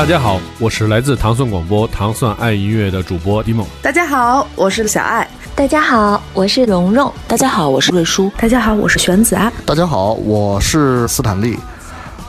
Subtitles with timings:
[0.00, 3.66] 大家好，我是来自糖蒜广播糖蒜爱音乐的主播迪梦。
[3.82, 5.28] 大家好，我是小爱。
[5.54, 7.12] 大家好，我是蓉蓉。
[7.28, 8.32] 大家好，我是瑞舒。
[8.38, 9.52] 大家好，我是玄子啊。
[9.66, 11.54] 大家好，我是斯坦利。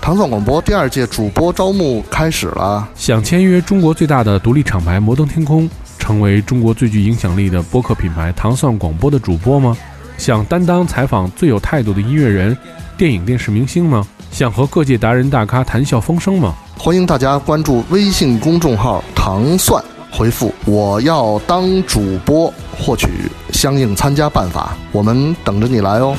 [0.02, 9.77] 糖蒜广播第二届主播招募开始了，想签约中国最大的独立厂牌摩登天空，成为中国最具影响力的播客品牌糖蒜广播的主播吗？
[10.17, 12.55] 想担当采访最有态度的音乐人、
[12.97, 14.05] 电影电视明星吗？
[14.31, 16.55] 想和各界达人大咖谈笑风生吗？
[16.77, 23.08] 欢迎大家关注微信公众号“糖蒜”，回复“我要当主播”获取
[23.52, 26.16] 相应参加办法，我们等着你来哦。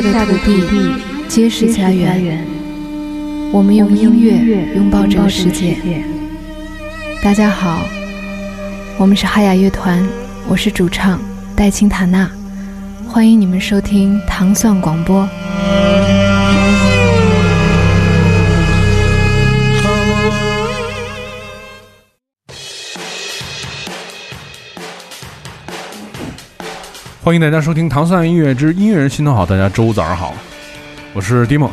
[0.00, 0.94] 下的土地，
[1.28, 2.46] 皆是家园。
[3.52, 5.76] 我们用音乐拥抱这个世界。
[7.22, 7.82] 大家好，
[8.96, 10.02] 我们是哈雅乐团，
[10.48, 11.20] 我是主唱
[11.54, 12.30] 戴青塔娜，
[13.06, 15.28] 欢迎你们收听糖蒜广播。
[27.24, 30.34] 欢迎大家收听《唐蒜音乐之音乐人心头好》，大家周五早上好，
[31.12, 31.70] 我是迪梦。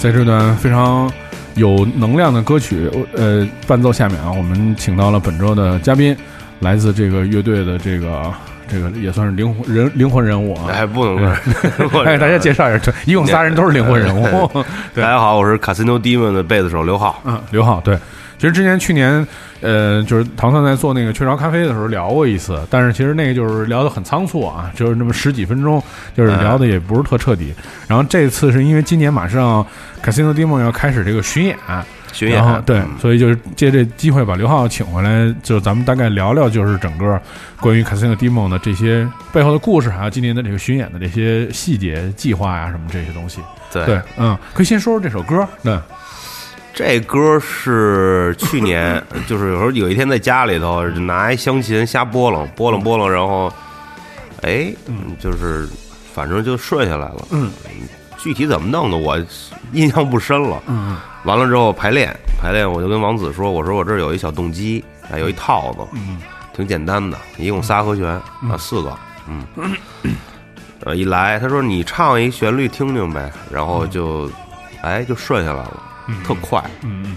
[0.00, 1.08] 在这段非常
[1.54, 6.16] 有能量的歌曲呃伴奏下面啊，我们请到了本周的嘉宾，
[6.58, 8.34] 来自这个乐队的这个
[8.70, 11.26] 这个也算是灵魂人灵魂人物啊，哎不能
[12.06, 14.48] 哎，大家介绍一下，一共仨人都是灵魂人物。
[14.94, 17.20] 大家 好，我是 Casino Demon 的贝斯手刘浩。
[17.24, 17.96] 嗯，刘浩，对，
[18.38, 19.26] 其实之前去年，
[19.60, 25.82] 呃，就是唐三在做那个雀巢咖啡的时候聊过一次，但是其实那个就是聊得很仓促啊，就是那么十几分钟，
[26.16, 27.52] 就是聊的也不是特彻底。
[27.88, 29.66] 然后这次是因为今年马上
[30.04, 31.56] Casino Demon 要开始这个巡演。
[32.12, 37.20] 巡演对，所以就是借这机会把刘浩请回来，就咱们大概聊聊，就是整个
[37.60, 43.40] 关于 Casino Demon 的这些背后的故事，还有今年的这个巡演的这些细节、计划呀什么这些东西。
[43.72, 45.46] 对对，嗯，可以先说说这首歌。
[45.62, 45.78] 对，
[46.74, 53.52] 这歌是去年， 就是有时候有一天在家里头拿一香琴瞎拨楞拨楞拨楞，然后，
[54.42, 54.72] 哎，
[55.20, 55.68] 就是
[56.12, 57.28] 反正就顺下来了。
[57.30, 57.50] 嗯，
[58.22, 59.18] 具体怎么弄的我
[59.72, 60.62] 印象不深了。
[60.66, 60.96] 嗯。
[61.24, 66.16] 完了之后排练，排练我就跟王子说：“我说我这儿有一小动机，哎，有一套子，嗯，
[66.54, 68.98] 挺简单的，一共仨和弦啊，四个，
[69.28, 69.44] 嗯，
[70.82, 74.30] 呃，一来他说你唱一旋律听听呗，然后就，
[74.80, 75.82] 哎，就顺下来了，
[76.24, 77.16] 特快，嗯嗯，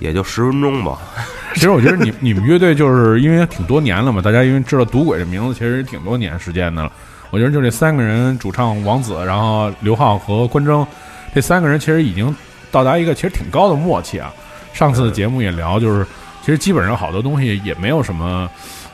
[0.00, 0.98] 也就十分钟吧。
[1.54, 6.90] 其实我觉得你你们乐队就是因为挺多年了嘛，大家因为知道赌鬼这名字其实挺多年时间的了。
[7.30, 10.86] 我觉得就这三个人，主唱王子，然后刘浩和关征，
[11.34, 12.34] 这三个人其实已经。
[12.72, 14.30] 到达一个其实挺高的默契啊！
[14.74, 16.04] 上次节目也聊，就是
[16.42, 18.50] 其实基本上好多东西也没有什么，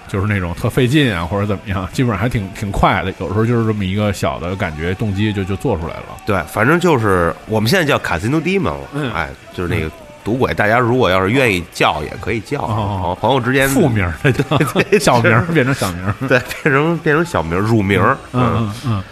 [0.07, 3.13] 就是那种特费劲啊或者怎么样，基本上还挺挺快的。
[3.19, 6.05] 有时候就是这么一个小的感觉，动机就就做出来了。
[6.25, 9.91] 对，反正就是我们现在叫卡西诺了，嗯，哎，就是那个
[10.25, 10.53] 赌鬼。
[10.55, 14.07] 大家如果要是愿意叫，也可以叫，哦，朋友之间复名，
[15.01, 18.01] 小名变成小名，对，变成变成小名，乳名，
[18.33, 19.03] 嗯嗯。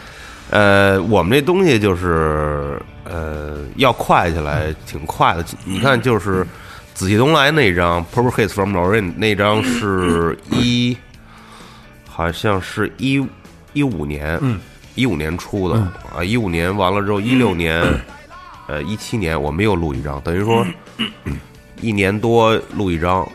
[0.50, 5.44] 呃，我们这东西就是呃，要快起来挺快的。
[5.64, 6.42] 你看，就是
[6.92, 10.96] 《紫气东来》那张《Purple Haze from Lorraine》那张是一，
[12.08, 13.24] 好像是一
[13.74, 14.40] 一五年，
[14.96, 15.76] 一五年出的
[16.12, 16.24] 啊。
[16.24, 17.80] 一五年完了之后，一六年，
[18.66, 20.66] 呃，一七年我们又录一张，等于说
[21.80, 23.26] 一年多录一张，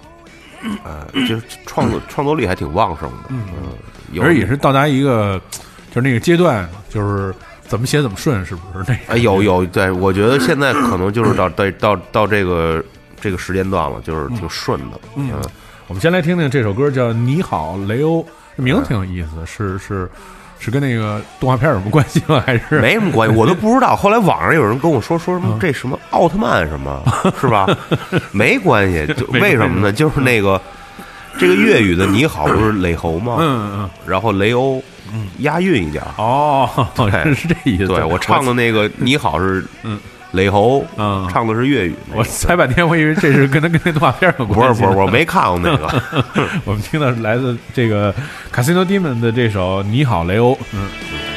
[0.84, 3.46] 呃，就是创作创作力还挺旺盛的，嗯，
[4.22, 5.42] 而也是到达一个。
[5.92, 7.34] 就是那个阶段，就是
[7.70, 8.84] 怎么写怎么顺，是不是？
[8.86, 12.84] 那啊，有有，对我觉得现在可能就是到到到到这个
[13.22, 15.00] 这个时间段了，就是挺顺的。
[15.16, 15.32] 嗯，
[15.88, 18.22] 我们先来听听这首歌，叫《你好，雷欧》，
[18.58, 20.12] 这名字挺有意思，是是是
[20.72, 22.42] 跟那个动画片有什么关系吗？
[22.46, 23.36] 还是没什么关系？
[23.36, 23.96] 我都不知道。
[23.96, 27.02] 后来网上有人跟我说说什么这什么奥特曼什么，
[27.40, 27.66] 是吧？
[28.32, 29.92] 没关系，就 为什么呢？
[29.92, 30.60] 就是那个
[31.38, 33.38] 这个粤语的“你好”不是雷猴吗？
[33.40, 34.82] 嗯嗯，然后雷欧。
[35.14, 36.68] 嗯，押韵一点哦，
[37.36, 37.86] 是这意思。
[37.88, 40.00] 对我唱的那个“你好”是嗯，
[40.36, 41.96] 雷猴，嗯，唱的是粤语。
[42.14, 44.82] 我猜半天，我以为这是跟他跟那动画片有关系。
[44.82, 46.02] 不是不是，我没看过那个。
[46.66, 48.14] 我们听的来自这个
[48.54, 50.54] Casino Demon 的这首《你好，雷欧》。
[50.74, 51.35] 嗯。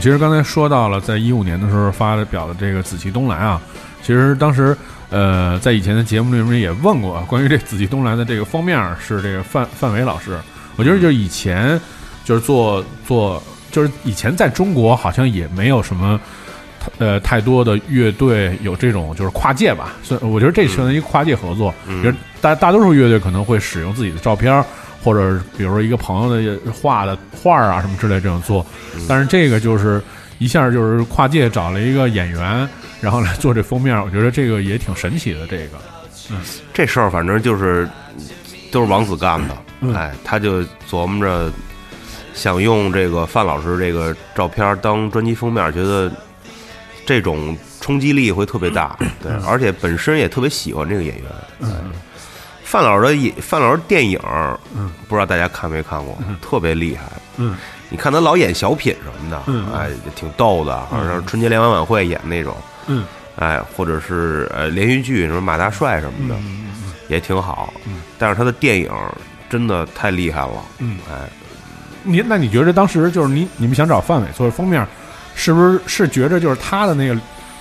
[0.00, 3.60] 们其实刚才说到了，在一五年的时候发表的这个《紫气东来》啊，
[4.02, 4.74] 其实当时
[5.10, 10.38] 呃，在以前的节目里面也问过关于这《紫气东来》的这个封面是这个范范伟老师。
[10.76, 11.78] 我觉得就是以前
[12.24, 16.18] 就是做做，就是以前在中国好像也没有什么
[16.96, 21.74] 呃太多的乐队有这种就是跨界吧，所以我觉得这算一个跨界合作。
[21.86, 24.64] 嗯就是大大多数乐队可能会使用自己的照片，
[25.04, 28.64] 或者比如说一个朋友的画的画儿啊什么之类这样做，
[29.08, 30.02] 但是这个就是
[30.38, 32.68] 一下就是跨界找了一个演员，
[33.00, 35.46] 然后来做这封面，我觉得这个也挺神奇的。
[35.46, 35.78] 这个，
[36.74, 37.88] 这事儿反正就是
[38.70, 41.50] 都是王子干的，嗯哎，他就琢磨着
[42.34, 46.10] 想用这个范老师这个照片当专辑封面，觉得
[47.06, 51.26] 这种冲击力会特别大，对，而且本身也特别喜欢这个演员。
[51.62, 51.68] 哎
[52.70, 54.16] 范老师的演范老师电影，
[54.76, 57.02] 嗯，不知道大家看没看过，特别厉害。
[57.36, 57.56] 嗯，
[57.88, 59.72] 你看他老演小品什么的，嗯。
[59.74, 66.36] 哎，挺逗的，好像春节联欢晚会演那种，嗯，哎，或者是呃连续剧什么马大帅什么的，
[67.08, 67.74] 也挺好。
[68.20, 68.88] 但是他的电影
[69.48, 71.28] 真的太厉害了，嗯，哎，
[72.04, 74.86] 你那你觉得当时就是你你们想找范伟做封面，
[75.34, 77.16] 是不是是觉着就是他的那个，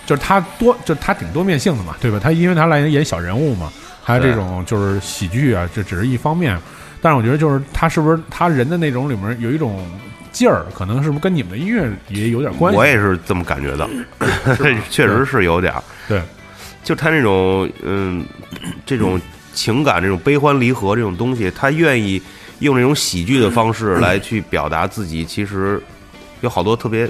[0.06, 2.20] 就是他多就是他挺多面性的嘛，对吧？
[2.22, 3.72] 他因为他来演小人物嘛，
[4.10, 6.58] 还有这种就是喜剧啊，这只是一方面。
[7.00, 9.86] 但是我觉得就是他是不是他人的那种里面有一种
[10.32, 12.78] 劲儿，可能是不是跟你们的音乐也有点关系？
[12.78, 13.88] 我也是这么感觉的，
[14.89, 15.84] 确实是有点儿。
[16.08, 16.20] 对，
[16.84, 18.25] 就他那种嗯，
[18.86, 19.22] 这种
[19.54, 22.20] 情感、这种悲欢离合这种东西，他愿意
[22.60, 25.80] 用这种喜剧的方式 来去表达自己，其实
[26.42, 27.08] 有好多特别。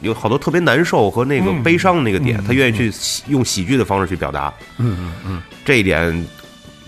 [0.00, 1.62] 有好多特别难受和那个嗯。
[1.62, 2.44] 悲伤的那个点，嗯。
[2.46, 4.52] 他愿意去喜用喜剧的方式去表达。
[4.78, 6.26] 嗯嗯嗯，这一点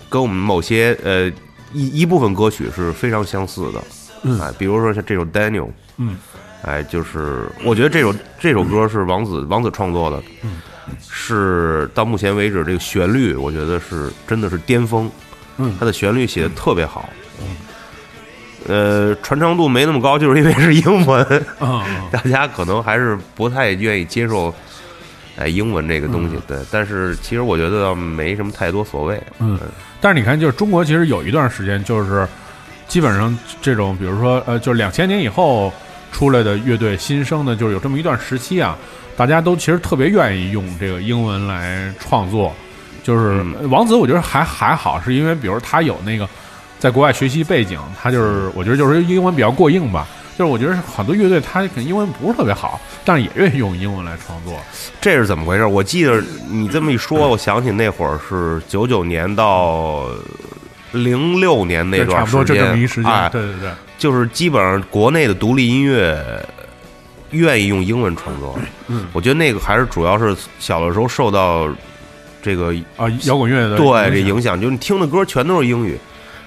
[0.09, 1.31] 跟我们某些呃
[1.73, 3.83] 一一部分歌曲是非常相似的。
[4.23, 4.39] 嗯。
[4.39, 6.17] 哎，比如说像这首 Daniel，嗯，
[6.63, 10.61] 哎，就是我觉得这首这首歌是王子王子创作的，嗯，
[11.09, 15.09] 是到目前为止这个旋律，我觉得是真的是巅峰。
[15.57, 15.75] 嗯。
[15.79, 17.09] 他的旋律写的特别好。
[18.67, 21.25] 呃，传唱度没那么高，就是因为是英文，
[22.11, 24.53] 大家可能还是不太愿意接受，
[25.35, 26.35] 哎，英文这个东西。
[26.35, 29.21] 嗯对，但是其实我觉得没什么太多所谓。
[29.39, 29.59] 嗯，
[29.99, 32.27] 但是你看，就是中国其实有一段时间，就是
[32.87, 35.73] 基本上这种，比如说呃，就是两千年以后
[36.11, 38.77] 出来的乐队新生的，就是有这么一段时期啊，
[39.17, 42.53] 大家都其实特别愿意用这个英文来创作。
[43.03, 46.29] 就是嗯王子，我觉得还还好，是因为比如他有那个
[46.81, 50.07] 在国外学习背景，他就是我觉得就是英文比较过硬吧。
[50.35, 54.59] 就是我觉得很多乐队他可能英文不是特别好，但是也愿意用英文来创作。
[54.99, 55.65] 这是怎么回事？
[55.65, 56.19] 我记得
[56.49, 60.07] 你这么一说，我想起那会儿是九九年到
[60.93, 63.69] 零六年那段时间，不多就这么一时间，哎，对对对，
[63.99, 66.17] 就是基本上国内的独立音乐
[67.29, 68.57] 愿意用英文创作。
[68.87, 71.69] 嗯，我觉得那个还是主要是小的时候受到
[72.41, 75.99] 这个啊，摇滚乐的对这影响影响，就是你听的歌全都是英语。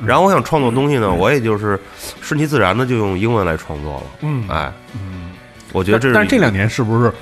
[0.03, 1.79] 然后我想创作东西呢，我也就是
[2.21, 4.03] 顺其自然的就用英文来创作了。
[4.23, 5.31] 嗯哎，嗯。
[5.73, 7.13] 我觉得这是但这两年是不是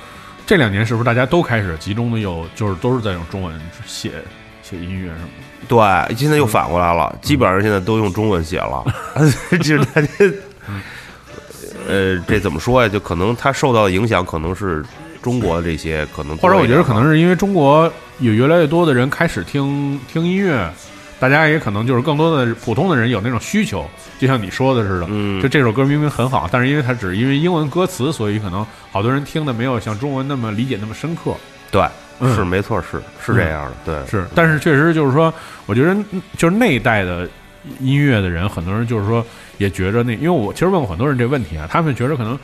[0.45, 4.11] 这两年是不是大家都开始集中的有就是都是在用中文写
[4.61, 5.29] 写音乐什么
[5.67, 6.07] 的？
[6.07, 8.85] 对，现在又反过来了，基本上现在都用中文写了，
[9.57, 10.07] 就是大家，
[11.87, 12.87] 呃，这怎么说呀？
[12.87, 14.85] 就可能他受到的影响可能是
[15.21, 20.69] 中国这些可能或者我觉得可能是因为中国有越来越多的人开始听听音乐，
[21.23, 23.89] 大家也可能就是更多的普通的人有那种需求，
[24.19, 25.41] 就像你说的似的，嗯。
[25.41, 31.33] 就这首歌明明很好，但是因为它只是因为英文歌词，所以可能好多人听的没有像中文那么理解那么深刻。
[31.71, 31.81] 对，
[32.19, 32.35] 嗯。
[32.35, 35.33] 是没错，是是这样的，对，是，但是确实就是说，
[35.65, 35.95] 我觉得
[36.37, 37.25] 就是那一代的
[37.79, 39.25] 音乐的人，很多人就是说
[39.59, 42.37] 也觉着那，因为我其实问过很多人这问题啊，他们觉着可能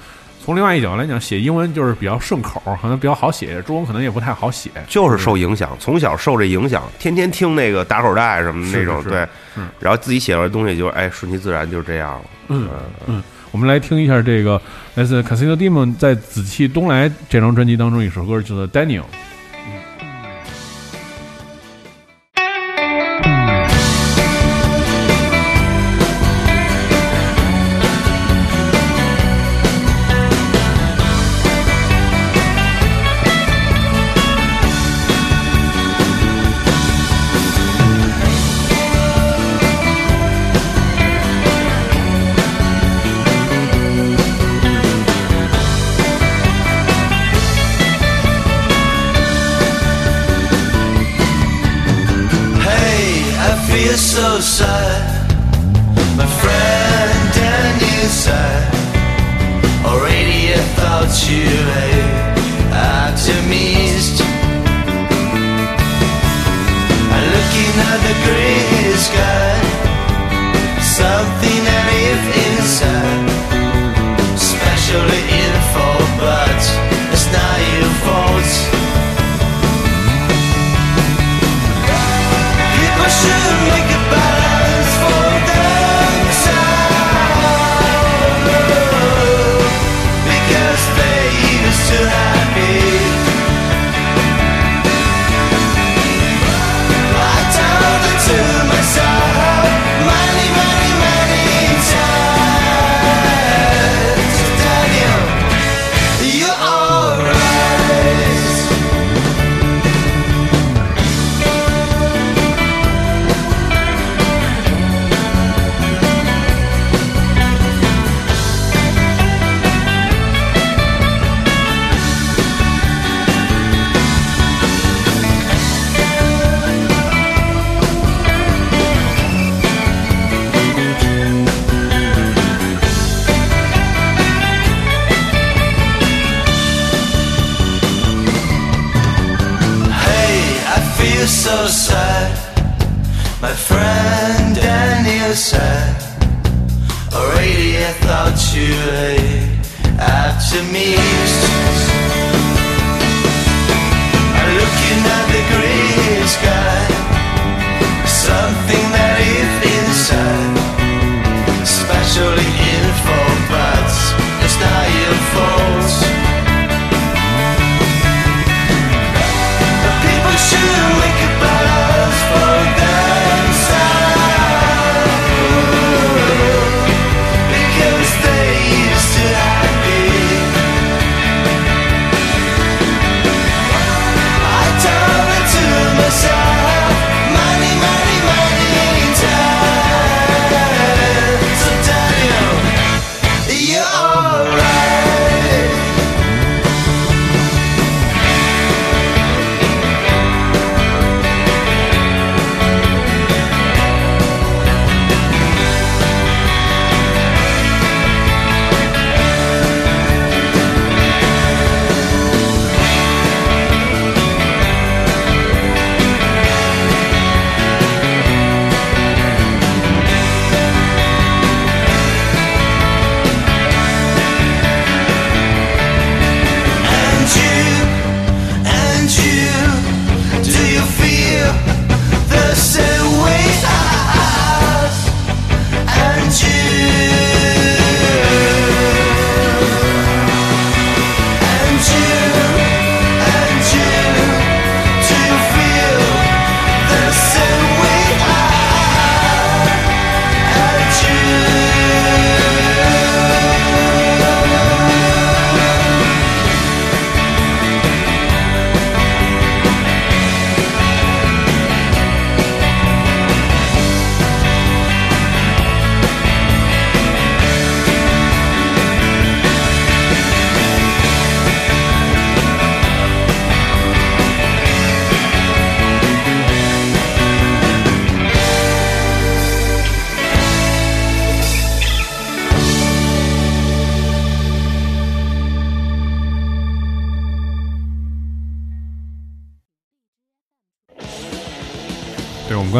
[0.50, 4.72] 从另外一角度来讲，写英文就是比较顺口，可能比较好写，中文可能也不太好写。
[4.88, 12.22] 就是受影响，从小受这影响，天天听那个打口袋什么的那种，对嗯，然后自己写出来东西就哎顺其自然就是这样了。
[12.48, 12.68] 嗯
[13.06, 14.60] 嗯，我们来听一下这个
[14.96, 19.02] 来自 Casino Demon 在《紫气东来》这张专辑当中一首歌，叫做《Daniel》。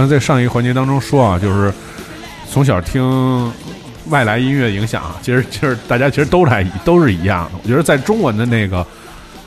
[0.10, 1.72] 在上一个环节当中说啊，就是
[2.50, 3.52] 从小听
[4.10, 7.60] 外来音乐影响啊，其实其实大家其实都来都是一样的。
[7.64, 8.86] 我觉得在中文的那个，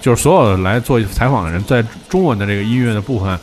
[0.01, 3.37] 就是所有的来做采访的人，在中文的这个音乐的部分，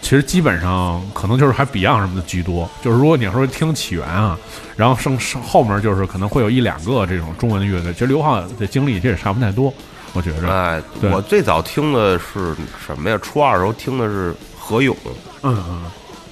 [0.00, 2.70] 其实基本上可能就是还 Beyond 什么的居多。
[2.82, 4.38] 就是如果你要说听起源啊，
[4.76, 7.92] 然后剩剩后面就是可能会有一两个这种中文的乐队。
[7.92, 9.72] 其实刘浩的经历其实也差不太多，
[10.12, 10.48] 我觉着。
[10.48, 12.54] 哎，对我最早听的是
[12.86, 13.18] 什么呀？
[13.20, 14.96] 初二的时候听的是何勇，
[15.42, 15.82] 嗯嗯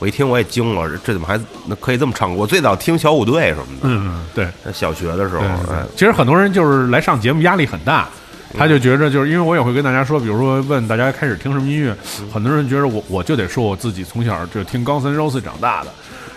[0.01, 2.37] 我一听我也惊了，这这怎么还那可以这么唱歌？
[2.37, 4.49] 我最早听小虎队什么的，嗯嗯，对。
[4.73, 8.09] 小学的时候，哎，其实很多人就是来上节目压力很大，
[8.57, 11.95] 他就觉着就是因为我也会跟大家说，比如说问大家开始听什么音乐，
[12.33, 15.91] 很多人觉得我我就得说我自己从小就听 Guns N' Roses 长大的。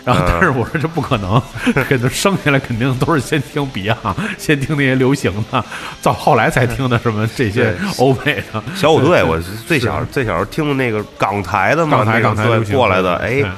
[0.06, 1.42] 然后，但是我说这不可能，
[1.88, 5.64] 给他生下来肯定都是先听 Beyond，先听那些流行的，
[6.02, 13.52] 到后来才听的什么这些欧美的小虎队，我最小最小时候听的那个港台的嘛，港台港台过来的，哎对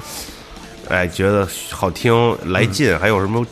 [0.89, 2.13] 哎，觉得好听
[2.51, 3.43] 来劲，还有什么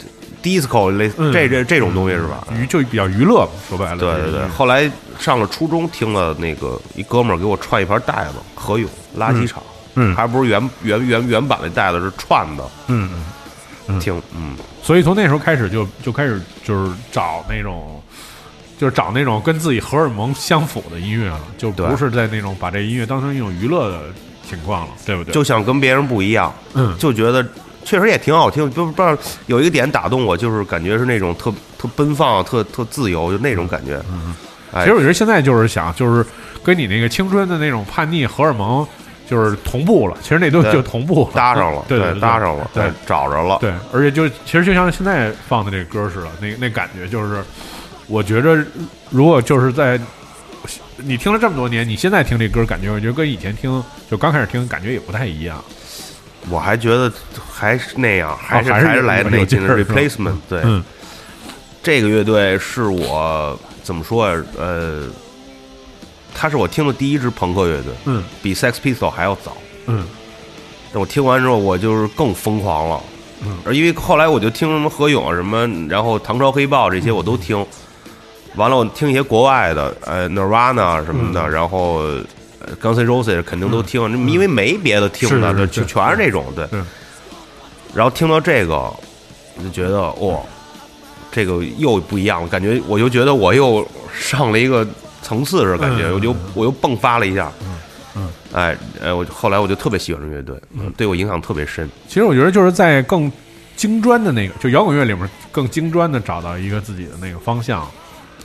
[0.44, 2.46] disco 类嗯这这这种东西是吧？
[2.54, 3.98] 娱就比较娱乐嘛，说白了。
[3.98, 9.64] 对对对，后来上了初中，听了那个一哥们儿给我串一盘带子，何勇垃圾场，
[9.96, 10.16] 嗯。
[10.16, 13.24] 还不是原原原原版的带子，是串的，嗯，嗯
[13.88, 14.00] 嗯。
[14.00, 18.02] 听，嗯，所以从那时候开始就就开始就是找那种，
[18.78, 24.02] 就是找那种跟自己荷尔蒙相符的音乐了，就不是在那种把这音乐当成一种娱乐的
[24.50, 25.34] 情况了，对不对？
[25.34, 26.98] 就想跟别人不一样，嗯。
[26.98, 27.46] 就觉得
[27.86, 34.02] 确实也挺好听，不不知道有一个点打动我，就是感觉是那种特特奔放、特特自由，就那种感觉。
[34.10, 34.34] 嗯，
[34.72, 36.26] 哎其实我觉得现在就是想，就是
[36.64, 38.88] 跟你那个青春的那种叛逆荷尔蒙
[39.28, 40.18] 就是同步了。
[40.22, 47.44] 其实那都就同步了搭上了，对对，对搭上了，对哎找着了，对，而且就其实就像现在放的这歌似的，那那感觉就是，
[48.08, 48.58] 我觉着
[49.10, 50.00] 如果就是在
[50.98, 55.64] 你听了这么多年，你现在听这歌，感觉我觉得跟以前听就刚开始听感觉也不太一样。
[56.50, 57.12] 我还觉得
[57.52, 60.36] 还是那样，还是还是来有那劲的劲儿 replacement。
[60.50, 60.84] 对，嗯
[61.82, 64.44] 这个乐队是我怎么说呀？
[64.58, 65.04] 呃，
[66.34, 69.56] 他是我听的第一支朋克乐队，嗯比 Sex Pistol 还要早。
[69.88, 70.06] 嗯
[70.92, 73.02] 但我听完之后，我就是更疯狂了。
[73.46, 77.66] 嗯，而因为后来我就听什么何勇啊什么，然后唐朝黑豹这些我都听。
[78.56, 81.96] 完了，我听一些国外的，呃，Nirvana 什么的，嗯然后
[82.60, 86.68] 呃 Guns N' Roses 肯定都听，因为没别的听的，就全是这种，对。
[86.68, 86.80] 对
[87.96, 88.76] 然后听到这个，
[89.56, 90.40] 我就觉得哇，
[91.32, 94.88] 这个又不一样了，感觉我就觉得我又上了一个
[95.24, 96.14] 层次是，感觉嗯。
[96.14, 97.52] 我就我又迸发了一下。
[98.16, 100.56] 嗯，哎，哎，我后来我就特别喜欢这乐队，
[100.96, 101.90] 对我影响特别深。
[102.08, 103.32] 其实我觉得就是在更
[103.76, 107.90] 精专的那个，就摇滚乐里面更精专的找到一个自己的那个方向，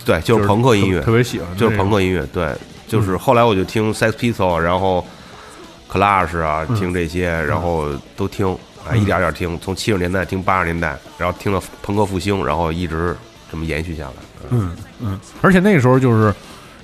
[0.06, 1.02] 对，就是朋克音乐。
[1.02, 2.24] 特，别喜欢，就是朋克音乐。
[2.32, 2.50] 对，
[2.86, 5.06] 就是后来我就听 Sex Pistol，然后
[5.92, 6.74] Clash 啊，嗯。
[6.74, 8.50] 听这些，然后都听，
[8.86, 9.02] 哎，嗯。
[9.02, 13.14] 一点点听，从七十年代听八十年代，然后听到朋克复兴，然后一直
[13.50, 14.14] 这么延续下来。
[14.48, 14.74] 嗯。
[15.00, 16.34] 嗯，而且那个时候就是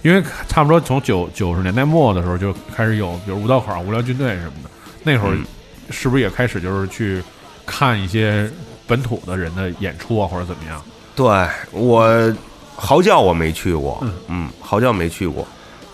[0.05, 4.71] 因为差不多从九九十年代末的时候就开始有，比如五道口、无聊军队什么的，
[5.03, 5.45] 那会儿嗯。
[5.91, 7.23] 是不是也开始就是去
[7.67, 8.51] 看一些
[8.87, 10.83] 本土的人的演出啊，或者怎么样？
[11.15, 11.27] 对
[11.73, 12.35] 我
[12.75, 14.13] 嚎叫我没去过，嗯。
[14.29, 15.47] 嗯，嚎叫没去过，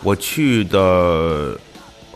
[0.04, 1.58] 我去的。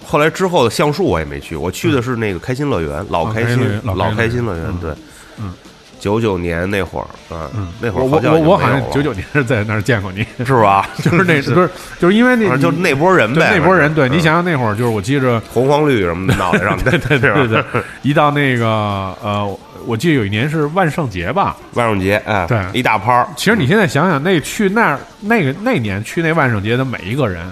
[0.06, 4.92] 后来之后的橡树我也没去，我去的是那个开心乐园，老开心老开心乐园，对，
[5.38, 5.52] 嗯，
[6.04, 10.86] 九九年那会儿，啊嗯，那会儿我我我好像九九年是在那儿见过你，是吧？
[11.02, 14.12] 就是 那不是就是因为那就那波人呗，那波人，对嗯。
[14.12, 15.40] 你想想那会儿就是我记着。
[15.50, 17.64] 红黄绿什么的脑袋上， 对对对对，
[18.02, 18.66] 一到那个
[19.22, 21.56] 呃，我记得有一年是万圣节吧。
[21.72, 22.58] 万圣节，哎，对。
[22.74, 27.50] 一大趴，其实你现在想想，那去那儿那个那年去那万圣节的每一个人，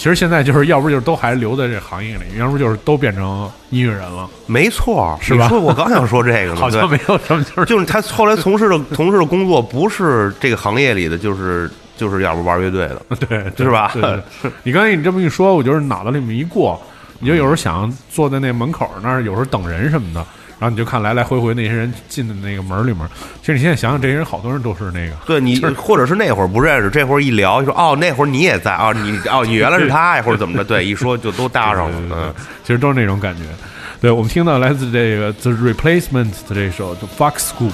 [0.00, 5.50] 其实现在就是要不就是都还留在这行业里，要不就是都变成音乐人了，没错，是吧？
[5.52, 13.90] 我刚想说这个呢， 好像没有什么就是就是他后来从事的 从事的工作不是这个行业里的，就是就是要不玩乐队的， 对，对是吧？
[13.92, 14.22] 对对。
[14.40, 16.80] 对你刚才你这么一说，我就是脑子里面一过，
[17.18, 20.26] 你就有时候想坐在那门口那儿，有时候等人什么的，
[20.60, 23.00] 然后你就看来来回回那些人进的那个门里面。
[23.40, 33.42] 其实你现在想想，这些人好多人都是那个，对你或者是那会儿不认识，这会儿一聊，就说哦那会儿你也在啊，你哦 你原来是他呀，或者怎么着，对，一说就都搭上了对，对对嗯，其实都是那种感觉。
[34.00, 37.68] 对，我们听到来自这个 The Replacement 的这首《The Fox School》。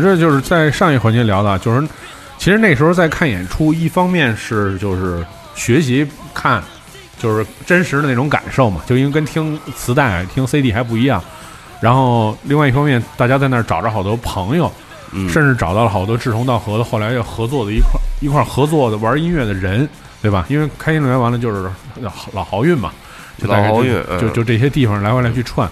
[0.00, 1.86] 觉着就是在上一环节聊的，就是
[2.38, 6.62] 其实那时候在看演出，一方面是就是学习看
[7.18, 11.22] 就是真实的那种感受嘛，就因为跟听磁带、听 CD 还不一样。
[11.80, 14.70] 然后另外一方面，大家在那儿找着好多朋友，
[15.12, 19.88] 嗯甚至找到了好多志同道合的，后来要合作的一块一块合作的玩音乐的人，
[20.22, 20.46] 对吧？
[20.48, 22.90] 因为开心乐园完了就是老老豪运嘛，
[23.38, 25.68] 就大概就老豪运嗯就就这些地方来回来去串，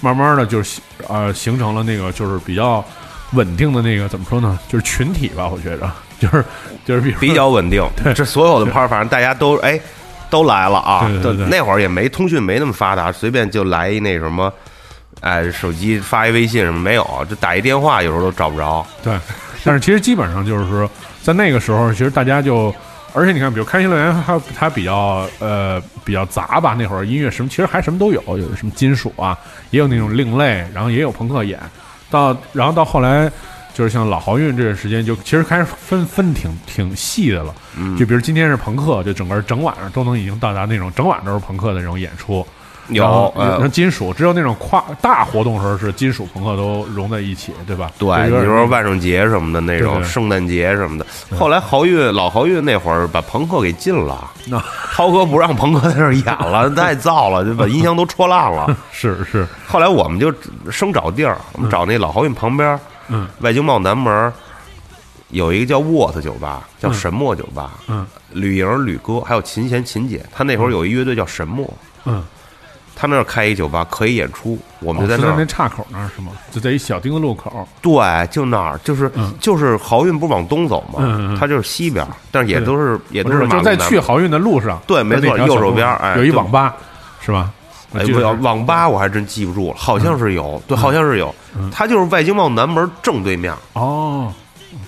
[0.00, 2.84] 慢慢的就是形呃形成了那个就是比较
[3.32, 4.58] 稳定的那个怎么说呢？
[4.68, 6.44] 就是群体吧，我觉着 就是
[6.84, 7.84] 就是比比较稳定。
[8.02, 9.78] 对这所有的拍儿，反正大家都哎
[10.30, 11.00] 都来了啊。
[11.06, 14.52] 对对对都那会儿也没通讯没那么发达，随便就来一那什么，
[15.20, 18.86] 哎，手机发一微信什么没有，就打一电话有时候都找不着。
[19.02, 19.18] 对，
[19.64, 20.88] 但是其实基本上就是说，
[21.22, 22.74] 在那个时候，其实大家就，
[23.12, 29.36] 而且你看，比如开心乐园，它它比较呃比较杂吧，那会儿音乐什么其实还什么都有，有什么金属啊，
[29.70, 31.58] 也有那种另类，然后也有朋克演，
[32.10, 33.30] 到然后到后来。
[33.76, 37.54] 就是像老豪运这段时间，就其实开始分分挺挺细的了。
[37.76, 42.46] 嗯就比如今天是朋克，就整个整晚上都能已经到达那种整晚都是朋克的那种演出。
[42.88, 47.90] 有然后呃然后金属，只有那种跨大活动时候是金属朋克都融在一起，对吧？
[47.98, 51.06] 对，比如说万圣节什么的那种，圣诞节什么的。
[51.36, 58.76] 后来豪运老豪运那会儿把朋克给禁了， 那涛哥不让朋克在这儿演了，太燥了，就把音箱都戳烂了。
[58.92, 60.32] 是是，后来我们就
[60.70, 64.32] 生找地儿，我们找那老豪运旁边，嗯，外经贸南门
[65.30, 71.68] 有一个叫沃特酒吧，叫神墨酒吧，嗯，吕莹、吕哥还有琴弦、琴姐，他那会儿有一乐队叫神墨，
[72.04, 72.24] 嗯，
[72.98, 76.32] 他那儿开一酒吧可以演出，我们哦就在那儿，那岔口那儿是吗？
[76.50, 77.68] 就在一小丁字路口。
[77.82, 79.32] 对，就那儿，就是嗯。
[79.38, 81.00] 就是豪运不是往东走吗？
[81.00, 81.38] 嗯嗯嗯。
[81.38, 86.74] 它就是西边，但是也都是也都是就马路南在去豪运的路上，对没错右手边哎有一网吧，
[87.20, 87.50] 是吧？
[87.92, 91.32] 我哎，不要网吧，我还真记不住了，好像是有，对，好像是有。
[91.56, 94.32] 嗯，它就是外经贸南门正对面，哦。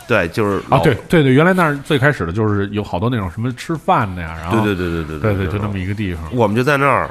[0.06, 6.24] 对，就是啊，对对对，原来那儿最开始的就是有好多那种什么吃饭的呀，然后对对对对对对对，就那么，一个地方。
[6.32, 7.10] 我们就在那儿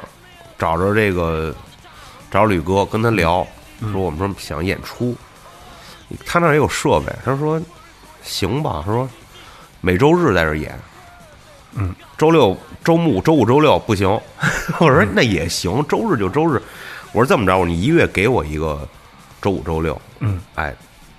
[0.58, 1.54] 找着这个
[2.30, 3.46] 找吕哥，跟他聊，
[3.80, 3.92] 嗯。
[3.92, 5.14] 说我们说想演出，
[6.26, 7.60] 他那儿也有设备，他说
[8.22, 9.08] 行吧，他说
[9.80, 10.78] 每周日在这儿演，
[11.74, 14.08] 嗯，周六、周末、周五、周六不行，
[14.80, 16.60] 我说那也行，周日就周日，
[17.12, 18.86] 我说这么着，你一月给我一个
[19.40, 20.74] 周五、周六，嗯，哎，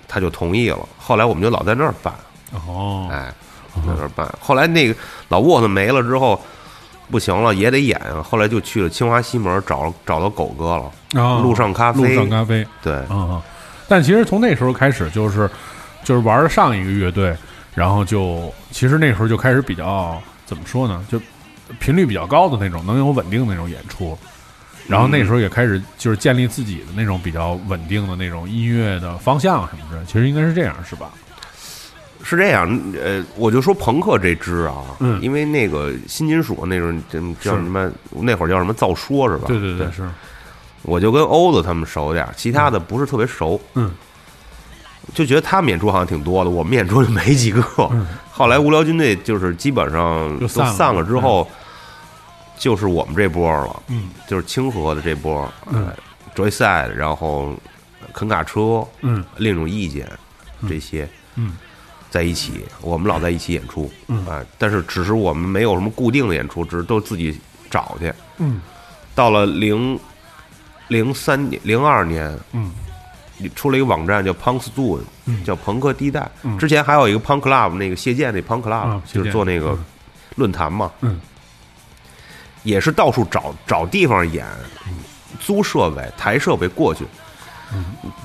[0.06, 2.14] 他就同意了，后来我们就老在那儿办。
[2.66, 3.32] 哦，哎，
[3.76, 4.28] 在那儿办。
[4.40, 4.94] 后来那个
[5.28, 6.40] 老沃特没了之后，
[7.10, 8.22] 不行了，也得演啊。
[8.22, 13.42] 后来就去了清华西门找找到狗哥了，啊路上咖啡路上咖啡，对，啊嗯！
[13.88, 15.50] 但其实从那时候开始，就是
[16.04, 17.36] 就是玩上一个乐队，
[17.74, 21.20] 然后就其实那时候就开始比较怎么说呢，就
[21.78, 24.16] 频率比较高的那种，能有稳定的那种演出。
[24.86, 31.10] 然后那时候也开始就是建立自己的那种比较稳定的那种音乐的方向什么的，其实应该是这样，是吧？
[32.22, 32.68] 是这样。
[33.02, 35.20] 呃，我就说朋克这支啊，嗯。
[35.22, 39.44] 因为那个新金属那种这叫什么，那会儿叫什么造说是吧？
[39.46, 40.08] 对对对，是，
[40.82, 43.60] 我就跟欧子他们熟点儿，其他的不是特别熟。
[43.74, 43.92] 嗯，
[45.14, 47.62] 就觉得他们演出好像挺多的，我们演出就没几个。
[48.30, 51.02] 后来无聊军队就是基本上都散了。
[51.04, 51.46] 之后，
[52.58, 54.10] 就是我们这波了，嗯。
[54.28, 55.86] 就是清河的这波，嗯。
[55.86, 55.94] 呃
[56.34, 57.54] ，Joyside，然后
[58.14, 59.24] 肯卡车，嗯。
[59.36, 60.08] 另一种意见
[60.68, 61.08] 这些。
[61.36, 61.56] 嗯
[62.10, 64.26] 在一起，我们老在一起演出，嗯。
[64.26, 67.38] 啊，但是只是我们没有什么固定的演出，只是都自己
[67.70, 68.12] 找去。
[68.38, 68.60] 嗯。
[69.14, 69.98] 到了零
[70.88, 72.70] 零三年、零二年，嗯。
[73.54, 75.42] 出了一个网站叫 Punk Zoo，、嗯。
[75.44, 76.28] 叫朋克地带。
[76.42, 76.58] 嗯。
[76.58, 79.84] 之前还有一个 Punk Club，那个谢剑那 Punk Club，、啊就是做那个嗯
[80.36, 81.20] 论坛嘛，嗯。
[82.62, 84.46] 也是到处找找地方演，
[85.40, 87.08] 租设备、抬设备过去，嗯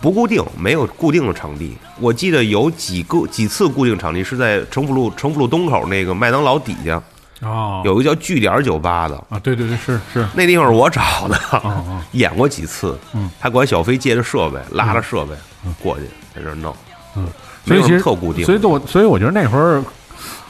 [0.01, 1.77] 不固定，没有固定的场地。
[1.99, 7.01] 我记得有几个几次固定场地是在城府路城府路东口那个麦当劳底下，
[7.41, 12.01] 哦，有一个叫据点酒吧的，啊，对对对，是是，那地方是我找的，哦哦。
[12.13, 12.97] 演过几次。
[13.13, 15.33] 嗯，他管小飞借着设备，拉着设备
[15.81, 16.03] 过去，
[16.35, 16.75] 在这儿弄。
[17.15, 17.27] 嗯，
[17.65, 19.83] 所以其实特固定，所以我所以我觉得那会儿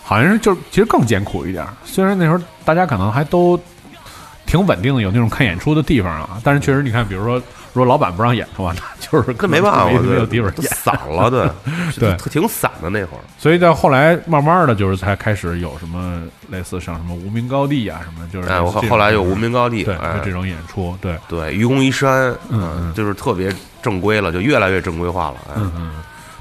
[0.03, 1.65] 好像是就其实更艰苦一点。
[1.83, 3.59] 虽然那时候大家可能还都
[4.45, 7.41] 挺稳定的，有那种看演出的地方啊，但是确实你看，比如说
[7.75, 10.71] 如果老板不让演的话，那就是这没办法，没我没有地方都演。
[10.73, 11.45] 散了，对
[11.99, 13.21] 对挺散的那会儿。
[13.37, 18.49] 所以到后来慢慢的就是才开始有什么类似像什么无名高地啊什么，就是
[18.89, 25.35] 后来有无名高地，对哎就这种演出，对，对，愚公移山，嗯嗯就是特别正规了，就越来越正规化了。
[25.49, 25.91] 哎，嗯嗯。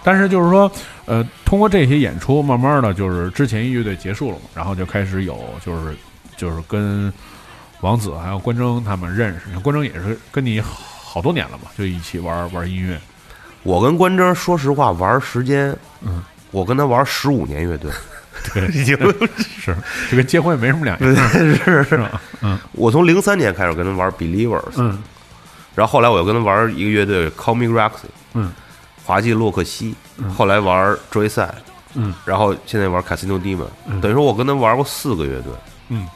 [0.05, 0.71] 但是就是说，
[1.07, 5.97] 呃，通过这些演出，慢慢的就是之前一乐队结束了嘛，然后就开始有就是
[6.37, 7.11] 就是跟
[7.81, 10.63] 王子还有关征他们认识，关征也是跟你
[11.15, 13.01] 好多年了嘛，就一起玩玩音乐。
[13.63, 17.89] 我跟关征说实话玩时间，嗯，我跟他玩十五年乐队，
[18.53, 18.97] 对，已经
[19.39, 19.77] 是
[20.11, 22.21] 这跟结婚也没什么两样， 是是吧？
[22.43, 22.59] 嗯。
[22.73, 25.01] 我从零三年开始跟他玩 Believers，嗯。
[25.77, 28.53] 然后后来我又跟他玩一个乐队 Call Me Roxy，嗯。
[29.05, 29.95] 滑稽洛克西，
[30.37, 31.55] 后来玩追赛，
[31.95, 32.13] 嗯。
[32.25, 35.53] 然后现在玩 Casino Demon，等于说我跟他玩过四个乐队。
[35.91, 36.09] 嗯。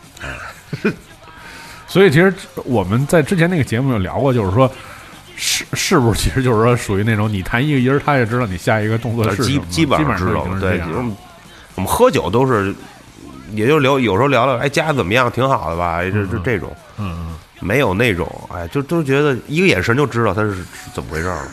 [1.88, 2.32] 所以其实
[2.64, 4.70] 我们在之前那个节目有聊过，就是说。
[5.40, 6.20] 是是不是？
[6.20, 11.16] 其实就是说，属于那种你弹一个音儿，他也知道你下一个动作是基基本上知道上，对，这样
[11.76, 12.74] 我们喝酒都是，
[13.52, 15.30] 也就聊，有时候聊聊，哎，家怎么样？
[15.30, 15.98] 挺好的吧？
[15.98, 21.46] 哎，这这这种，嗯没有那种，哎，就都觉得一个眼神就知道他是是怎么回事了。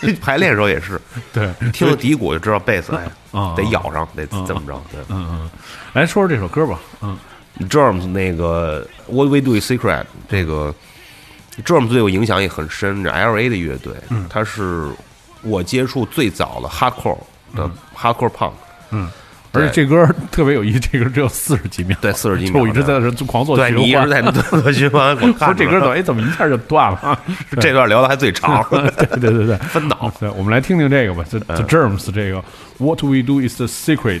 [0.00, 1.22] 对， 排练的时候也是，嗯，
[1.60, 3.04] 对，听到底鼓就知道贝斯，哎，
[3.38, 4.82] 啊得咬上，得嗯怎么着？
[4.90, 5.50] 对嗯嗯，
[5.92, 7.18] 来说说这首歌吧，嗯
[7.68, 10.74] ，Germs 那个 What We Do Is Secret 这个
[11.64, 14.88] Germs 对我影响也很深，这 L A 的乐队，嗯它是
[15.42, 17.18] 我接触最早的 hardcore
[17.54, 18.52] 的 hardcore punk。
[18.90, 19.08] 嗯，
[19.52, 27.18] 而且这歌特别有意思，这歌只有四十几秒，对四十几秒就我一直在这狂做对循环你一直在那做循环，我看说这歌怎么哎怎么一下就断了？
[27.60, 30.12] 这段聊的还最长， 对对对对， 分脑。
[30.20, 32.44] 对，我们来听听这个吧，这嗯 The Germs 这个
[32.78, 34.20] What We Do Is the Secret。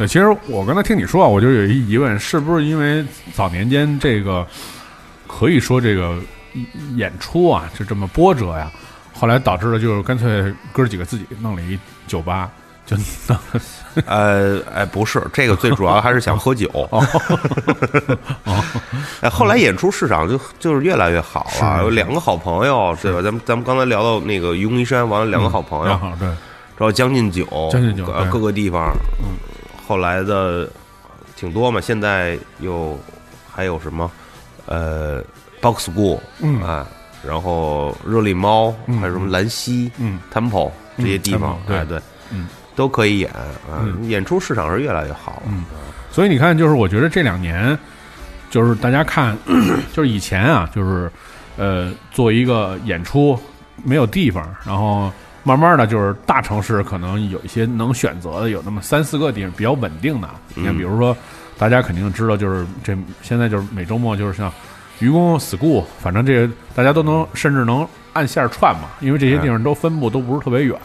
[0.00, 4.46] 对，其实我刚才听你说啊，我就有一疑问，是不是因为早年间这个
[5.26, 6.18] 可以说这个
[6.96, 8.72] 演出啊就这么波折呀，
[9.12, 12.50] 后来导致了就是干脆哥几个自己弄了一酒吧，
[12.86, 13.38] 就弄
[14.06, 16.70] 呃，哎，不是，这个最主要还是想喝酒。
[16.90, 18.64] 哦
[19.20, 23.20] 哎，后来演出市场就就是越来越好了，有两个好朋友，对吧？
[23.20, 26.36] 咱们咱们刚才聊到那个愚公移山，完了两个好朋友，对，然
[26.78, 29.36] 后将进酒，将进酒各个地方，嗯，
[29.90, 30.68] 后来的
[31.34, 32.96] 挺多嘛，现在又
[33.52, 34.08] 还有什么？
[34.66, 35.20] 呃
[35.60, 36.62] ，Box School，嗯。
[36.62, 36.86] 啊，
[37.26, 41.76] 然后热力猫，嗯还有什么兰溪，嗯，Temple 这些地方对。
[41.76, 42.00] 哎，对，
[42.30, 45.64] 嗯，都可以演啊嗯，演出市场是越来越好了，嗯。
[46.12, 47.76] 所以你看，就是我觉得这两年，
[48.48, 49.36] 就是大家看，
[49.92, 51.10] 就是以前啊，就是
[51.56, 53.36] 呃，做一个演出
[53.82, 55.10] 没有地方，然后
[55.42, 60.28] 慢慢的就是大城市可能有一些能选择的，有那么三四个地方比较稳定的。
[60.54, 61.16] 你看，比如说
[61.58, 64.52] 大家肯定知道，就是这现在就是每周末就是像
[64.98, 70.76] 愚公 school，反正这个大家都能甚至能按线儿串嘛，因为这些地方都分布都不是特别远。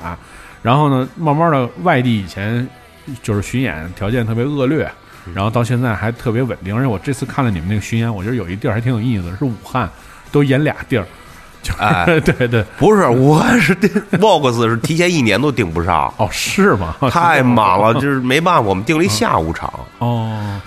[0.62, 2.68] 然后呢，慢慢的外地以前
[3.22, 4.90] 就是巡演条件特别恶劣。
[5.34, 9.90] 然后到现在还特别稳定，而且我这次看了你们那个巡演，我觉得有一地儿还挺有意思的，是武汉，
[10.32, 11.06] 都演俩地儿，
[11.66, 16.96] 就是、哎 对对，不是，我是订 Vox 是提前一年都订不上， 哦是吗？
[17.10, 19.74] 太忙了，就是没办法，我们订了一下午场。
[19.98, 20.62] 哦，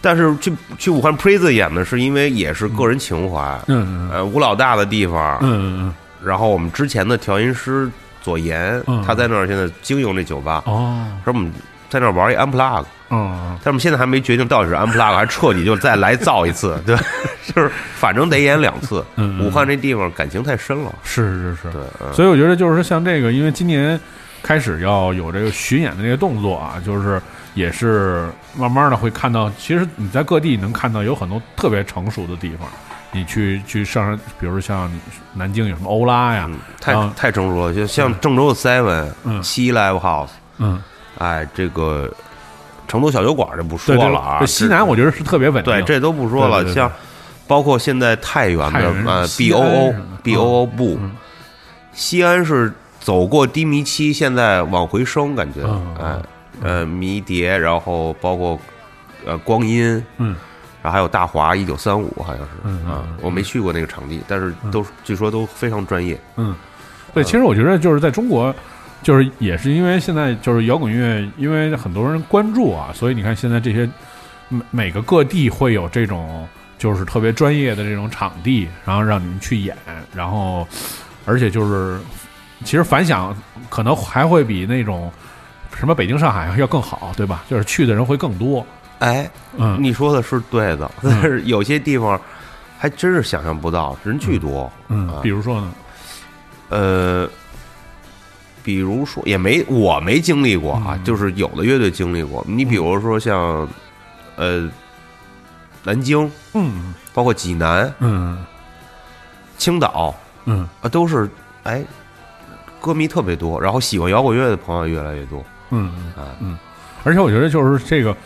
[0.00, 7.88] 但是去去武汉 Prison 演的是因为也是个人情怀，嗯嗯呃，吴老大的地方，嗯嗯然后我们之前的调音师
[8.20, 11.50] 左岩嗯，他在那儿现在经营这酒吧，哦说我们
[11.88, 13.56] 在那儿玩一 Unplug，哦。
[13.58, 16.96] 但是我们现在还没决定到底是 Unplug 还是彻底就再来造一次， 对，
[17.54, 19.04] 就是反正得演两次。
[19.16, 19.46] 嗯嗯。
[19.46, 22.12] 武汉这地方感情太深了，是是是，对，嗯。
[22.12, 24.00] 所以我觉得就是说像这个，因为今年
[24.42, 27.20] 开始要有这个巡演的这个动作啊，就是
[27.54, 32.68] 也是慢慢的会看到，其实你在各地能看到有很多特别成熟的地方。
[33.12, 34.88] 你去去上，比如像
[35.34, 39.42] 南京有什么欧拉呀，嗯太啊太成熟了，就像郑州的 Seven，嗯。
[39.42, 40.80] 七 Live House，嗯，
[41.18, 42.08] 哎，这个
[42.90, 46.90] 成都小酒馆就不说了啊，对，西南我觉得是特别稳定，对，这都不说了，像
[47.46, 51.12] 包括现在太原的呃 B O 安 O B O O 不嗯，
[51.92, 55.94] 西安是走过低迷期，现在往回升，感觉嗯。
[56.00, 56.16] 哎
[56.62, 58.58] 呃迷迭，然后包括
[59.24, 60.36] 呃光阴，嗯。
[60.82, 66.54] 然后还有大华一九三五好像是嗯嗯，我没去过那个场地，但是都据说都非常专业，嗯，
[67.12, 68.54] 对，其实我觉得就是在中国，
[69.02, 73.88] 就是也是因为现在就是摇滚乐，因为很多人关注啊，所以你看现在这些
[74.48, 76.46] 每每个各地会有这种
[76.78, 79.76] 就是特别专业的这种场地，然后让你们去演，
[80.14, 80.66] 然后
[81.24, 81.98] 而且就是
[82.64, 83.36] 其实反响
[83.68, 85.10] 可能还会比那种
[85.74, 87.44] 什么北京、上海要更好，对吧？
[87.48, 88.64] 就是去的人会更多。
[88.98, 92.20] 哎，嗯你说的是对的，但是有些地方
[92.76, 94.70] 还真是想象不到，人巨多。
[94.88, 95.72] 嗯啊，比如说呢，
[96.68, 97.30] 呃，
[98.62, 102.44] 比如说也没我没经历过啊，嗯就是有的乐队经历过。
[102.48, 103.68] 你比如说像
[104.36, 104.70] 呃
[105.84, 108.44] 南京，嗯包括济南、嗯
[109.58, 111.28] 青岛嗯啊，都是
[111.64, 111.84] 哎
[112.80, 115.44] 歌迷特别多，然后喜欢摇滚乐的朋友越来越多。
[115.70, 115.86] 嗯
[116.16, 116.56] 啊嗯，
[117.04, 118.16] 而且我觉得就是这个，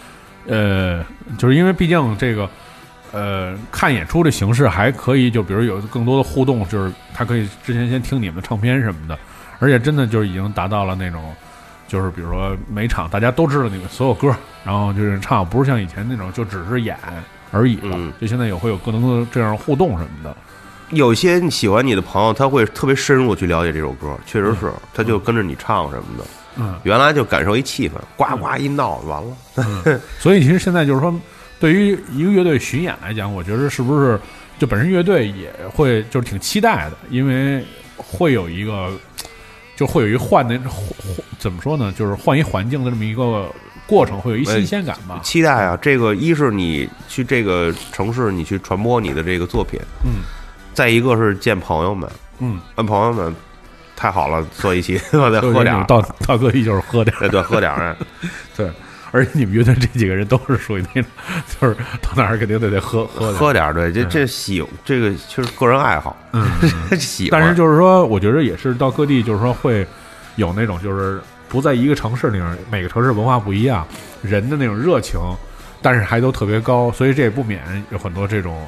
[0.46, 1.04] 呃，
[1.38, 2.48] 就是因为毕竟这个。
[3.12, 9.16] 呃，看演出的形式还可以，就比如有更多的互动，就是他可以之前先听你们的唱片什么的，
[9.64, 11.34] 而且真的就是已经达到了那种，
[11.88, 14.30] 就是比如说每场大家都知道你们所有歌，
[14.62, 16.94] 然后就是唱，不是像以前那种就只是演
[17.50, 20.36] 而已了，嗯就现在也会有更多的这样互动什么的。
[20.90, 26.24] 有些喜欢你的朋友，他会特别深入去了解这首歌，确实是，他就跟着你唱什么的。
[26.56, 29.98] 嗯，原来就感受一气氛，呱呱一闹完了。
[30.20, 31.12] 所以其实现在就是说，
[31.58, 34.20] 对于一个乐队巡演来讲，我觉得是不是
[34.58, 37.64] 就本身乐队也会就是挺期待的，因为
[37.96, 38.90] 会有一个
[39.76, 40.58] 就会有一换的
[41.38, 43.50] 怎么说呢，就是换一环境的这么一个
[43.86, 45.20] 过程，会有一新鲜感吧。
[45.22, 45.76] 期待啊！
[45.80, 50.22] 这个一是你去这个城市，你去传播你的这个作品，嗯
[50.72, 53.34] 再一个是见朋友们，嗯，跟朋友们
[53.94, 57.96] 太好了，坐一起， 我再喝点儿，到到各地就是喝点儿，对对，喝点儿。
[58.56, 58.70] 对。
[59.14, 61.10] 而且你们乐队这几个人都是属于那种，
[61.60, 66.44] 就是到哪儿肯定得得喝喝喝点儿，对，这这喜这个就是个人爱好，嗯，
[66.98, 67.40] 喜欢。
[67.40, 69.86] 但是就是说，我觉得也是到各地，就是说会
[70.34, 73.86] 有那种就是不在一个城市里面，每个城市文化不一样，
[74.20, 75.20] 人的那种热情，
[75.80, 78.66] 但是还都特别高，所以这也不免有很多这种，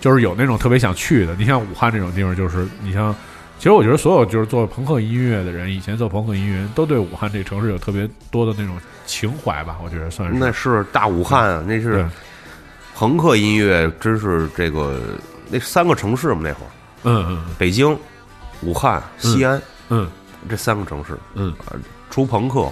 [0.00, 1.36] 就是有那种特别想去的。
[1.38, 3.14] 你像武汉这种地方，就是你像，
[3.58, 8.76] 其实我觉得所有就是做朋克音乐的人，以前做朋克音乐人都对武汉这个城市有特别多的那种
[9.06, 10.36] 情怀吧，我觉得算是。
[10.38, 12.06] 那是大武汉啊，那是
[12.94, 15.00] 朋克音乐，真是这个
[15.48, 16.68] 那三个城市嘛，那会儿。
[17.04, 17.96] 嗯嗯北京、
[18.62, 20.10] 武汉、西安嗯。
[20.46, 21.54] 这三个城市，嗯，
[22.10, 22.70] 出朋克，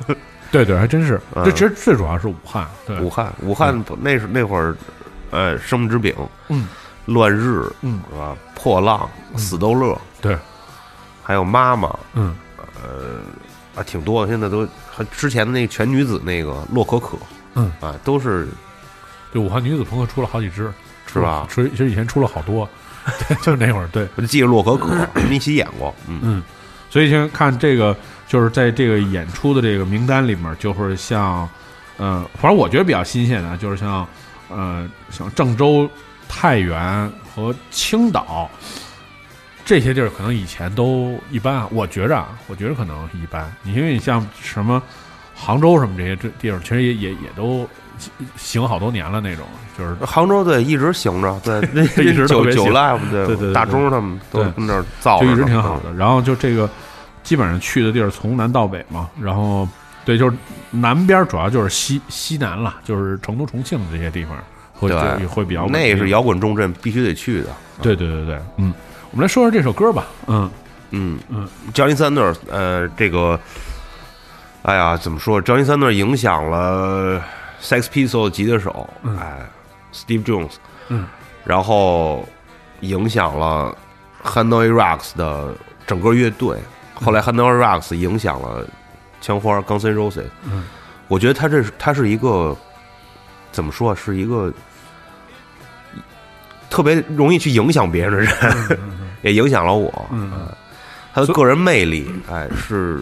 [0.52, 1.18] 对对，还真是。
[1.34, 1.42] 嗯。
[1.46, 4.76] 这其实最主要是武汉，对，武汉，武汉那是那会儿，
[5.30, 6.14] 呃，生命之饼，
[6.48, 6.68] 嗯，
[7.06, 8.00] 乱日，嗯。
[8.12, 8.36] 是吧？
[8.54, 10.38] 破浪，死逗乐，对，
[11.22, 12.34] 还有妈妈，嗯。
[12.82, 13.20] 呃
[13.74, 14.30] 啊，挺多的。
[14.30, 17.16] 现在都和之前的那个全女子那个洛可可，
[17.54, 17.72] 嗯。
[17.80, 18.48] 啊，都是
[19.32, 20.72] 对，武汉女子朋克出了好几支，
[21.06, 21.46] 是吧？
[21.48, 22.68] 出其实以前出了好多，
[23.28, 26.42] 对， 就是那会儿，对，我就记得洛可可，我们一起演过，嗯，嗯，
[26.88, 27.94] 所以先看这个，
[28.28, 31.48] 就是在这个演出的这个名单里面，就是像，
[31.98, 34.06] 呃，反正我觉得比较新鲜的，就是像，
[34.48, 35.88] 呃，像郑州、
[36.28, 38.50] 太原和青岛
[39.66, 41.68] 这些地儿，可能以前都一般啊。
[41.72, 43.52] 我觉着啊，我觉着可能一般。
[43.62, 44.80] 你因为你像什么
[45.34, 47.68] 杭州什么这些这地方，其实也也也都
[48.36, 49.44] 行好多年了那种，
[49.76, 55.92] 就是杭州对一直行着，对， 那一直特九九别行 live 对对对大钟他们都那儿造着，就一直挺好的。
[55.94, 56.70] 然后就这个
[57.24, 59.68] 基本上去的地儿从南到北嘛，然后
[60.04, 60.36] 对，就是
[60.70, 64.38] 南边主要就是西西南了，就是成都、重庆这些地方
[64.72, 64.88] 会
[65.26, 67.48] 会比较那定是摇滚重镇必须得去的。
[67.82, 68.72] 对对对对，嗯，
[69.16, 70.50] 我们来说说这首歌吧，嗯
[70.90, 73.40] 嗯嗯，Johnny Sanders，呃，这个，
[74.60, 77.18] 哎呀，怎么说？Johnny Sanders 影响了
[77.62, 79.38] Sex Pistols 吉他手，嗯哎
[79.94, 80.56] ，Steve Jones，
[80.88, 81.06] 嗯，
[81.46, 82.28] 然后
[82.80, 83.74] 影响了
[84.22, 85.54] Hanoi Rocks 的
[85.86, 86.58] 整个乐队。
[86.92, 88.68] 后来 Hanoi Rocks 影响了
[89.22, 90.26] 枪花 Guns N' Roses。
[90.44, 90.64] 嗯，
[91.08, 92.54] 我觉得他这是他是一个
[93.50, 93.96] 怎么说啊？
[93.98, 94.52] 是一个
[96.68, 98.78] 特别容易去影响别人的人，
[99.22, 99.90] 也影响了我。
[100.10, 100.48] 嗯嗯
[101.14, 103.00] 他的个人魅力，哎，是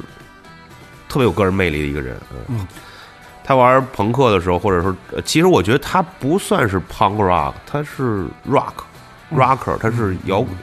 [1.08, 2.16] 特别有个人魅力的一个人。
[2.48, 2.66] 嗯，
[3.42, 8.72] 他玩朋克的时候，或者说，呃其实我觉得他不算是 punk rock，他是 rock
[9.34, 10.56] rocker，他是摇滚。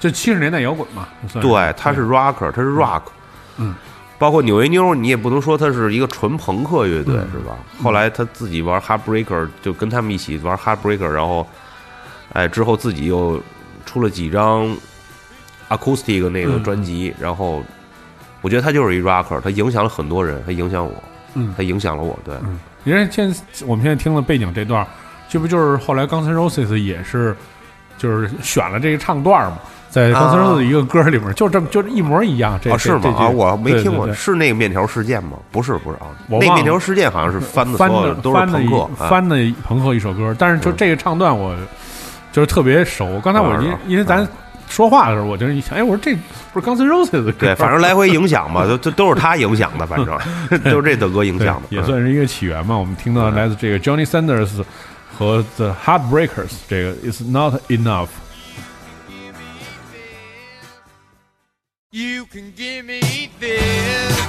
[0.00, 1.06] 就七十年代摇滚嘛，
[1.40, 3.02] 对，他是 rocker，他是 rock。
[3.58, 3.74] 嗯，
[4.18, 7.56] 包括纽约妞，你也不能说他是一个纯朋克乐队，是吧？
[7.82, 11.46] 后来他自己玩 heartbreaker，就跟他们一起玩 heartbreaker，然后，
[12.32, 13.40] 哎，之后自己又
[13.90, 14.68] 出了几张
[15.68, 16.62] acoustic 那个嗯。
[16.62, 17.60] 专辑，然后
[18.40, 20.92] 我觉得他就是一 rocker，他影响了很多人，他影响我，
[21.34, 21.52] 嗯。
[21.56, 22.34] 他影响了我，对，
[22.84, 23.36] 因为现在
[23.66, 24.86] 我们现在听的背景这段，
[25.28, 27.36] 这不就是后来 Guns N' Roses 也是
[27.98, 29.58] 就是选了这个唱段嘛，
[29.90, 32.58] 在 Guns N' Roses 的一个歌里面，就这么就是一模一样。
[32.62, 33.12] 这啊，是吗？
[33.18, 35.36] 啊，我没听过，是那个面条事件吗？
[35.50, 39.08] 不是，不是啊，我那面条事件好像是翻的翻的都是朋克，啊。
[39.08, 40.74] 翻的朋克一首歌，但是就嗯。
[40.76, 41.54] 这个唱段我
[42.32, 43.20] 就是特别熟。
[43.20, 44.26] 刚才我因嗯因为咱
[44.68, 46.14] 说话的时候，我就是一想，哎，我说这
[46.52, 50.06] 不是 Guns N' Roses 的歌，对，反正来回影响嘛，都都都是他影响的，反正
[50.70, 52.76] 都是这德哥影响的，嗯也算是一个起源嘛。
[52.76, 54.64] 我们听到来自这个 Johnny Sanders
[55.18, 58.08] 和 The Heartbreakers 这个 It's Not Enough。
[61.92, 63.00] You can give me
[63.40, 64.19] this.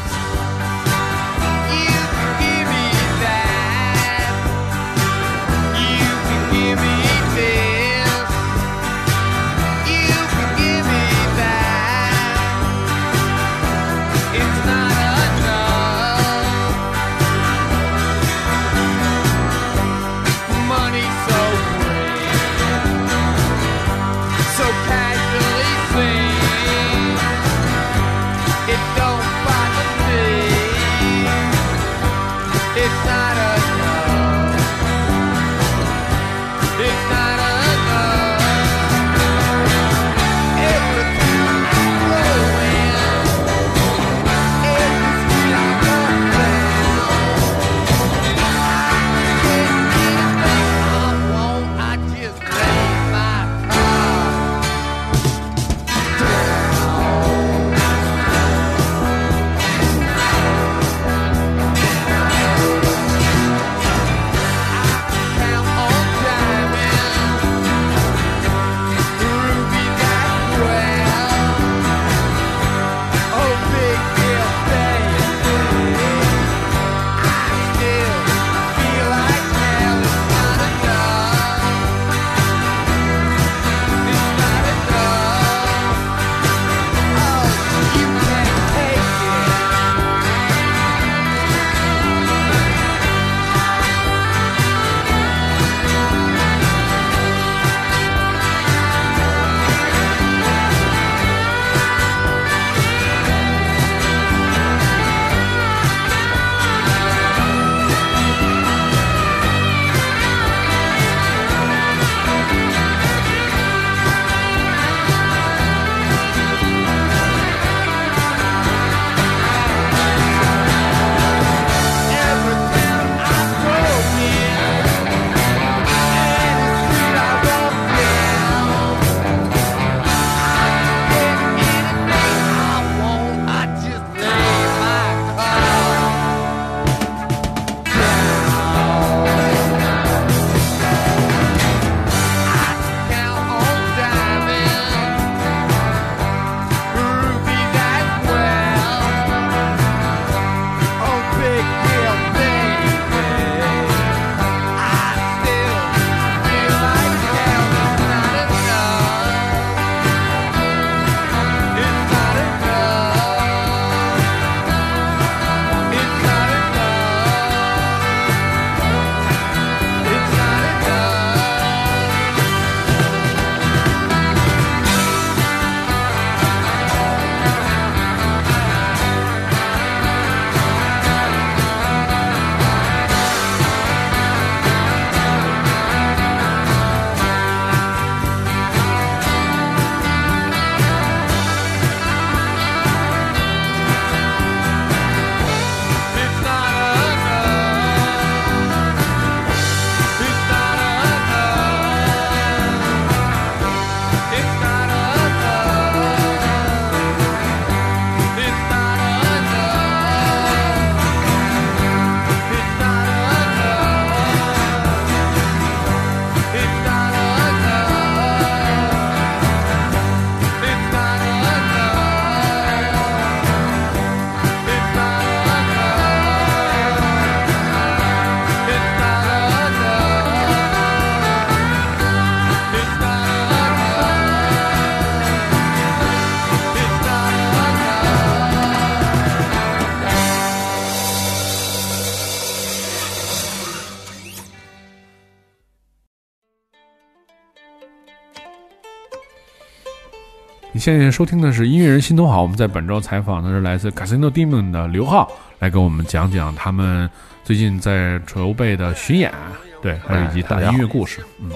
[250.81, 257.07] 现在收听的是音乐人心头好，我们在本周采访的是来自 Casino Demon 的刘浩，来给我们讲讲他们
[257.43, 259.31] 最近在筹备的巡演，
[259.79, 261.23] 对，还有以及大音乐故事。
[261.39, 261.51] 嗯，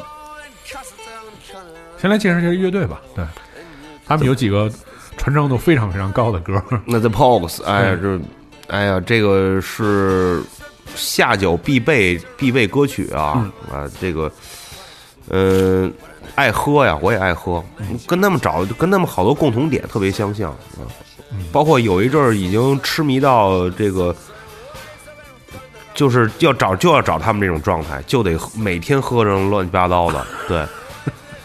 [1.99, 3.01] 先来介绍一下乐队吧。
[3.15, 3.26] 对，
[4.05, 4.71] 他们有几个
[5.17, 6.63] 传唱度非常非常高的歌。
[6.86, 8.19] 那 The Pogues，哎呀，这，
[8.67, 10.43] 哎呀，这个是
[10.93, 14.32] 下酒必备必备歌曲啊、啊，这个，
[15.30, 15.89] 呃，
[16.34, 17.63] 爱喝呀，我也爱喝，
[18.07, 20.84] 跟他们找跟他们好多共同点特别相像，啊，
[21.51, 24.15] 包括有一阵儿已经痴迷到这个，
[25.93, 30.65] 就是要找就要找他们这种状态，就得每天喝成乱七八糟的，对，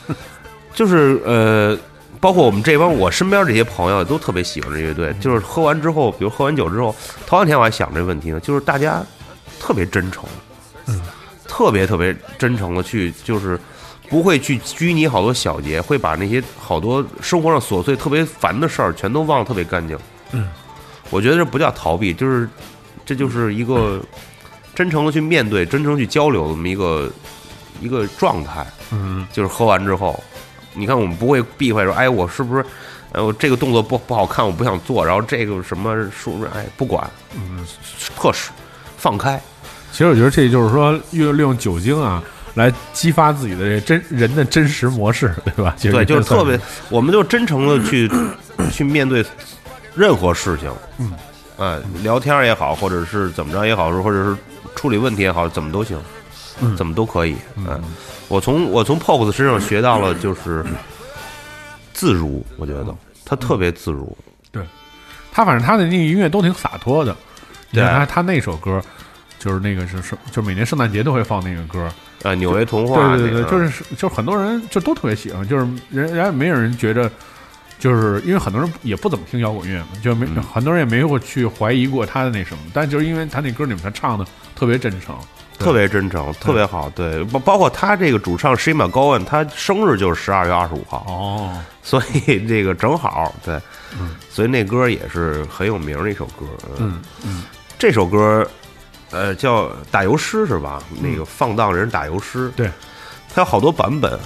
[0.74, 1.78] 就是呃，
[2.20, 6.94] 包括我们这帮我身边这些朋友都特别喜欢这乐队，就是喝完之后，比如喝完酒之后，
[7.26, 9.04] 头两天我还想这问题呢，就是大家
[9.58, 10.24] 特别真诚，
[10.86, 11.00] 嗯，
[11.46, 13.58] 特别特别真诚的去，就是
[14.10, 19.96] 不会去拘泥好多小节，会把那些好多生活上琐碎、特别烦的事儿全都忘得特别干净。
[20.32, 20.48] 嗯，
[21.08, 22.48] 我觉得这不叫逃避，就是
[23.06, 24.02] 这就是一个
[24.74, 27.10] 真诚的去面对、真诚去交流的这么一个
[27.80, 28.66] 一个状态。
[28.90, 29.26] 嗯。
[29.32, 30.20] 就是喝完之后，
[30.74, 32.66] 你看我们不会避讳说，哎，我是不是，
[33.12, 37.64] 呃，我这个动作不不好看，我不想做，然后这个什么说，哎，不管，嗯，
[38.16, 38.50] 特使
[38.96, 39.40] 放开，
[39.92, 42.20] 其实我觉得这就是说，用利用酒精啊，
[42.54, 45.74] 来激发自己的这真人的真实模式， 对吧？
[45.76, 48.10] 其实对，就是特别，我们就真诚的去
[48.72, 49.24] 去面对
[49.94, 51.12] 任何事情，嗯，
[51.58, 54.36] 哎，聊天也好，或者是怎么着也好，或者是
[54.74, 55.98] 处理问题也好，怎么都行，
[56.60, 56.76] 嗯。
[56.76, 57.80] 怎么都可以，嗯，
[58.28, 60.64] 我从我从 Pop 身上学到了就是
[61.92, 62.94] 自如，我觉得。
[63.24, 64.16] 他特别自如，
[64.50, 64.60] 对。
[65.30, 67.14] 他反正他的那个音乐都挺洒脱的。
[67.70, 67.98] 你看对。
[67.98, 68.82] 他他那首歌，
[69.38, 71.88] 就是那个是是，就每年圣诞节都会放那个歌。
[72.22, 77.10] 呃，纽约童话，对对对，就是就是很多人就都特别喜欢，就是人人家没有人觉得，
[77.78, 85.16] 就是因为很多人也不怎么听摇滚乐嘛，就没、嗯很多人也没有去怀疑过他的那什么，但就是因为他那歌里面他唱的特别真诚，
[85.58, 86.90] 特别真诚，特别好。
[86.90, 93.58] 对，包包括他这个主唱 Shima Gowan，他生日就是十二月二十五号，哦，所以这个正好对，
[93.98, 96.44] 嗯所以那歌也是很有名的一首歌。
[96.78, 97.44] 嗯嗯
[97.78, 98.46] 这首歌，
[99.10, 100.82] 呃，叫《打油诗》是吧？
[101.00, 102.70] 那个放荡人打油诗，对，
[103.34, 104.18] 它有好多版本。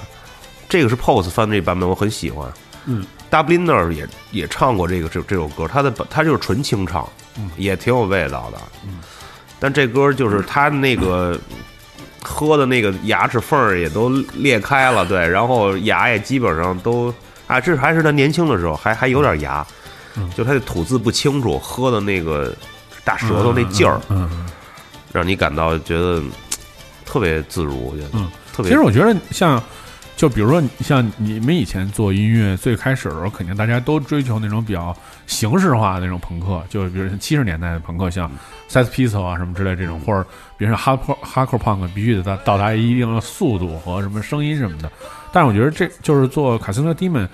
[0.69, 2.53] 这个是 Pose 翻的这版本，我很喜欢。
[2.87, 8.59] 嗯 d u b l i n e r 也也唱过这个这这首歌，他的他就是纯清唱，嗯也挺有味道的。
[8.87, 8.99] 嗯，
[9.59, 11.39] 但这歌就是他那个
[12.23, 17.13] 喝的那个牙齿缝儿也都裂开了，对，然后牙也基本上都
[17.47, 19.67] 啊，这还是他年轻的时候，还还有点牙，
[20.17, 22.55] 嗯就他的吐字不清楚，喝的那个
[23.03, 24.29] 大舌头那劲儿，嗯。
[24.33, 24.47] 嗯
[25.15, 26.21] 让你感到觉得
[27.07, 28.73] 特别自如，我觉得，嗯，特别。
[28.73, 29.63] 其实我觉得像，
[30.17, 34.95] 就比如说像你们以前做音乐最开始的时候，肯定大家都追求那种比较
[35.29, 38.29] 形式化的那种朋克，就比如像七十年代的朋克，像
[38.69, 40.27] Sex Pistol 啊什么之类这种，或者
[40.59, 44.91] 比如说 Hardcore Hardcore Punk 必须得到到达一定的速度和什么声音什么的。
[45.33, 47.29] 但是我觉得这就是做卡斯特 Demon。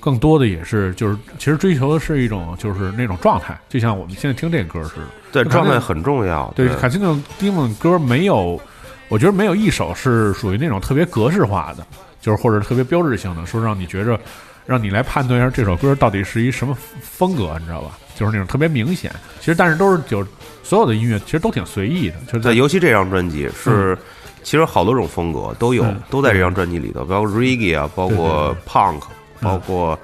[0.00, 5.02] 更多的也是，就是其实追求的是一种，就是那种状态，就像我们现在听这歌似的。
[5.30, 8.60] 对状态很重要，对，对卡西诺蒂姆歌没有，
[9.08, 11.86] 我觉得没有一首是属于那种特别格式化的，
[12.20, 14.18] 就是或者特别标志性的，说让你觉着，
[14.64, 17.98] 让你来判断一下这首歌到底是一什么风格，你知道吧？
[18.16, 19.12] 就是那种特别明显。
[19.38, 20.28] 其实，但是都是就是
[20.62, 23.96] 所有的音乐其实都挺随意的，就是在，尤其这张专辑是，
[24.42, 29.02] 其实好多种风格都有嗯，都在这张专辑里头，包括 reggae 啊，包括 punk，
[29.40, 29.98] 包括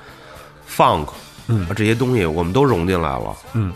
[0.69, 1.09] funk，
[1.49, 3.37] 嗯啊这些东西我们都融进来了。
[3.53, 3.73] 嗯，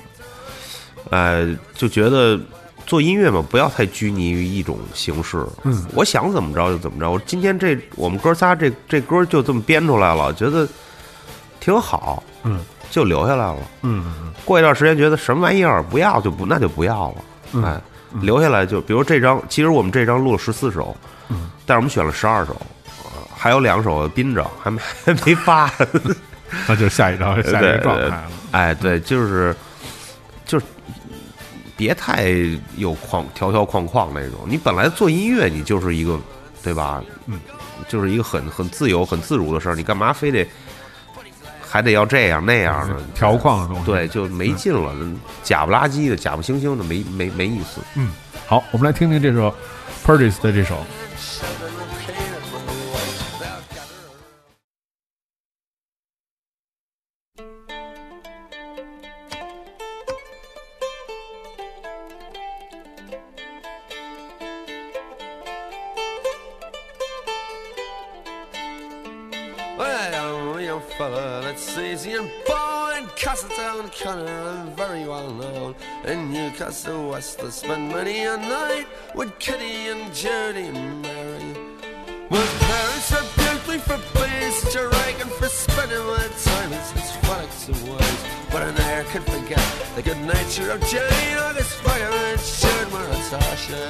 [1.10, 2.38] 呃，就觉得
[2.86, 5.46] 做音乐嘛，不要太拘泥于一种形式。
[5.64, 7.10] 嗯，我想怎么着就怎么着。
[7.10, 10.66] 我今天这我们哥仨这这歌就这么编出来了，觉得
[11.60, 13.58] 挺好，嗯就留下来了。
[13.82, 17.16] 嗯嗯过一段时间觉得什么玩意儿不要就不那就不要了，
[17.52, 17.80] 嗯哎，
[18.22, 20.96] 留下来就比如这张，其实我们这张录了十四首，
[21.28, 22.66] 嗯，但是我们选了十二首，呃
[23.38, 25.70] 还有两首憋着还没还没发，
[26.66, 28.24] 那就是下一张下一个状态了。
[28.50, 29.54] 哎，对，就是
[30.44, 30.66] 就是
[31.76, 32.26] 别太
[32.76, 36.18] 有框条条框框那种，你本来做音乐你就是一个
[36.62, 37.00] 对吧？
[37.26, 37.38] 嗯，
[37.88, 40.44] 就是一个很很自由很自如的事儿，你干嘛非得
[41.60, 42.96] 还得要这样那样的？
[43.14, 43.84] 条框的东西。
[43.84, 44.92] 对，就没劲了，
[45.44, 47.80] 假不拉几的，假不惺惺的，没没没意思。
[47.94, 48.10] 嗯
[48.46, 49.54] 好，我们来听听这首
[50.04, 50.84] Purtis 的这首。
[76.78, 81.50] so I still spend many a night with Kitty and Judy and Mary.
[82.30, 87.66] With parents are beautifully for please, to Reagan for spending my time in such frolics
[87.66, 88.20] and ways.
[88.52, 89.66] But I never could forget
[89.96, 93.82] the good nature of Jane, August fire and Sharon Marantasha.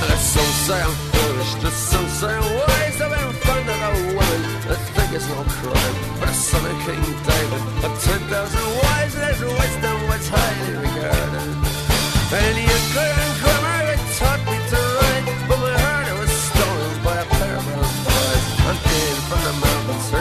[0.00, 3.80] And there's some say I'm foolish, there's some say I'm wise, I've been found that
[3.88, 5.96] a woman I think it's no crime.
[6.20, 11.69] But a son of King David, But 10,000 wise there's wisdom which highly regarded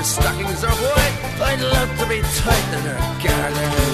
[0.09, 1.15] stockings are white.
[1.41, 3.88] I'd love to be tight in her garden.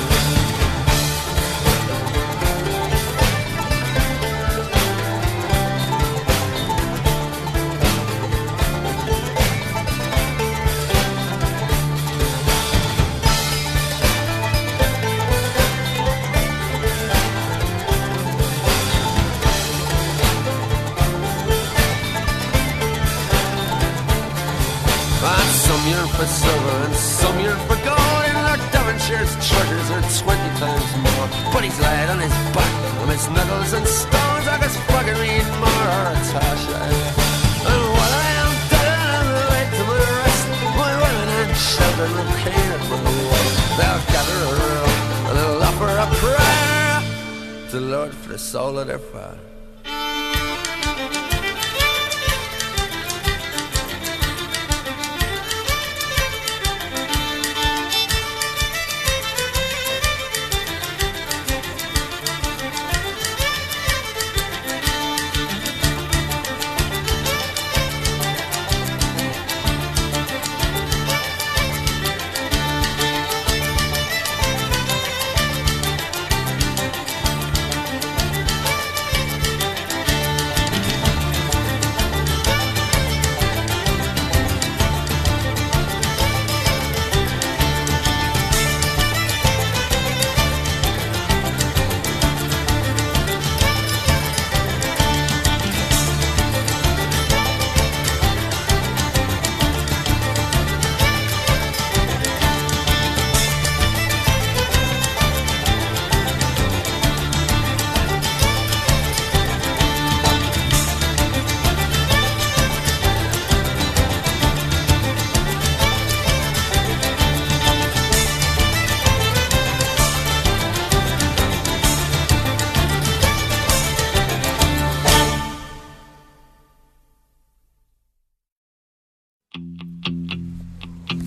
[26.26, 28.23] For silver and some yearn for gold.
[28.30, 31.28] And Lord Devonshire's treasures are twenty times more.
[31.53, 35.45] But he's laid on his back, and his knuckles and stones like his fucking read
[35.61, 36.93] more or a.
[37.69, 40.45] And while I am dead and laid to my rest,
[40.82, 43.47] my women and children will clean up my way.
[43.78, 44.93] They'll gather around
[45.28, 46.97] and they'll offer a prayer
[47.69, 49.55] to the Lord for the soul of their father.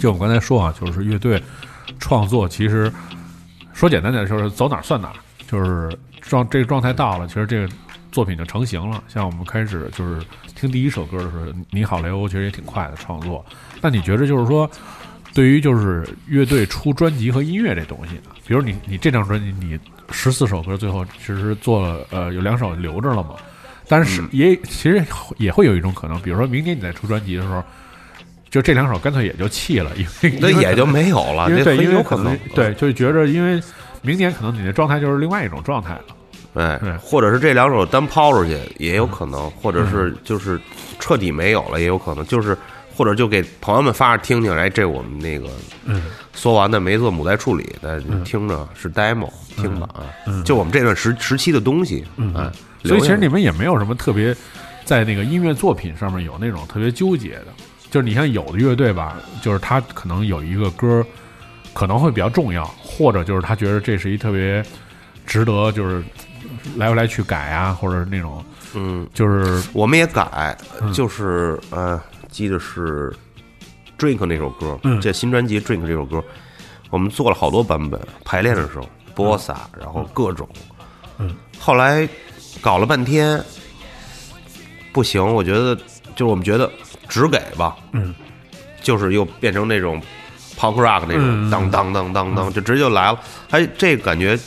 [0.08, 1.42] 就我刚才说啊，就是乐队
[1.98, 2.90] 创作，其实
[3.74, 5.14] 说简单点就是走哪儿算哪儿，
[5.46, 7.68] 就是状这个状态到了，其实这个
[8.10, 9.04] 作品就成型了。
[9.06, 13.44] 像我们开始就是听第一首歌的时候，《你好，雷欧》其实也挺快的创作。
[13.82, 14.70] 那你觉得就是说，
[15.34, 19.78] 对于就是乐队出专辑和音乐这东西呢，比如你你这张专辑你
[20.10, 23.34] 十四首歌，最后其实做了呃有两首留着了嘛？
[23.86, 25.04] 但是也其实
[25.36, 27.62] 也会有一种可能，比如说明年你再出专辑的时候。
[28.50, 33.62] 就这两首干脆也就弃了，因为 那也就没有了，因为对，因为有可能对，就觉着因为
[34.02, 36.04] 明年可能你的状态就是另外一种状态了。
[36.54, 40.58] 哎对，或者是这两首单抛出去也有可能，或者是就是
[40.98, 42.56] 彻底没有了也有可能，就是
[42.96, 45.48] 或者就给朋友们发着听听，哎，这我们那个
[45.84, 46.02] 嗯。
[46.32, 50.42] 说完的没做母带处理，的听着是 demo，听吧啊，嗯。
[50.44, 52.50] 就我们这段时时期的东西，啊，
[52.84, 54.34] 所以其实你们也没有什么特别
[54.84, 57.46] 在那个音乐作品上面有那种特别纠结的，
[57.90, 61.04] 就是你像有的乐队吧，就是他可能有一个歌
[61.72, 64.62] 可能会比较重要，或者就是他觉得这是一特别
[65.26, 66.02] 值得就是
[66.76, 73.12] 来回来去改啊，或者那种嗯，就是我们也改嗯，就是呃，记得是
[73.98, 75.00] Drink 那首歌，嗯。
[75.00, 76.22] 这新专辑 Drink 这首歌，
[76.90, 80.48] 我们做了好多版本，排练的时候波萨，然后各种，
[81.18, 82.08] 嗯，后来
[82.60, 83.42] 搞了半天，
[84.92, 85.74] 不行，我觉得
[86.14, 86.70] 就是我们觉得
[87.08, 88.14] 只给吧，嗯，
[88.82, 90.00] 就是又变成那种
[90.56, 93.18] punk rock 那种嗯当当当当当，就直接就来了，
[93.50, 94.38] 哎，这个感觉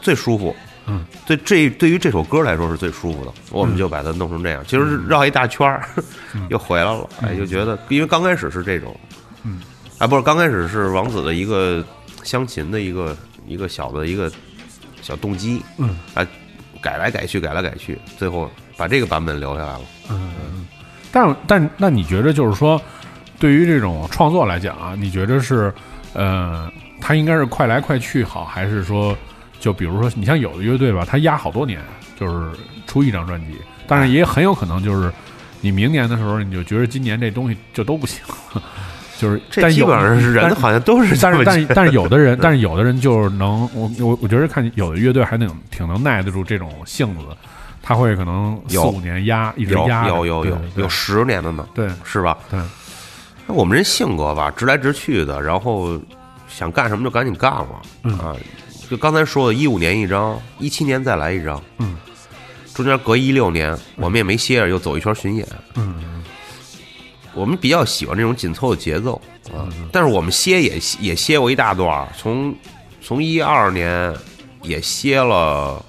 [0.00, 0.54] 最舒服。
[0.88, 5.84] 嗯，对，这对于这首歌来说是最舒服的，我们就把它弄成这样，其实绕一大圈儿，
[6.48, 8.96] 又回来了，哎，就觉得，因为刚开始是这种，
[9.42, 9.60] 嗯，
[9.98, 11.84] 啊，不是，刚开始是王子的一个
[12.22, 13.16] 乡琴的一个
[13.48, 14.30] 一个小的一个
[15.02, 16.24] 小动机，嗯，啊，
[16.80, 19.80] 改来改去，改来改去，最后把这个版本留下来了。
[21.16, 22.78] 但但那你觉得就是说，
[23.38, 25.72] 对于这种创作来讲啊，你觉得是
[26.12, 29.16] 呃，它应该是快来快去好，还是说
[29.58, 31.80] 就比如说你像有的乐队吧，它压好多年，
[32.20, 32.50] 就是
[32.86, 33.56] 出一张专辑，
[33.86, 35.10] 但是也很有可能就是
[35.62, 38.22] 你明年的时候你就觉得今年这东西就都不行，
[39.16, 47.24] 就是这但有基本上是人但好像都是这但是但但是有的人，但是有的人就是能，我我我觉得看有的乐队还能挺能耐得住这种性子，
[47.86, 48.90] 他会可能四有。
[48.90, 51.88] 五年压，一直有压，有有有有十年的呢，对。
[52.02, 52.36] 是吧？
[52.50, 52.58] 对，
[53.46, 55.96] 我们这性格吧，直来直去的，然后
[56.48, 57.80] 想干什么就赶紧干了、
[58.18, 58.34] 啊。
[58.90, 61.96] 就刚才说的，一五年一张，一七年再来一张，嗯，
[62.74, 66.24] 中间隔一六年，我们也没歇着，又走一圈巡演，嗯，
[67.34, 69.20] 我们比较喜欢这种紧凑的节奏
[69.54, 69.70] 啊。
[69.92, 72.52] 但是我们歇也也歇过一大段儿，从
[73.00, 74.12] 从一二年
[74.62, 75.84] 也歇了，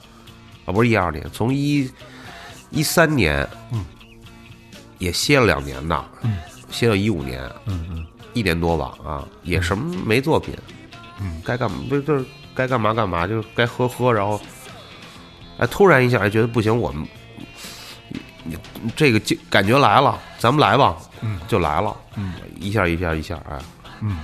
[0.67, 1.89] 啊，不是一二年，从一
[2.69, 3.83] 一三年，嗯，
[4.99, 6.37] 也歇了两年呢，嗯，
[6.69, 8.05] 歇到一五年，嗯嗯。
[8.33, 10.55] 一年多吧，啊，也什么没作品，
[11.19, 14.39] 嗯，该干嘛不就是该干嘛干嘛，就该喝喝，然后，
[15.57, 17.07] 哎，突然一下哎觉得不行，我们，
[18.95, 23.57] 这个就感觉来了，咱们来吧，嗯，就来了，嗯，一下一下一下，哎
[24.01, 24.19] 嗯，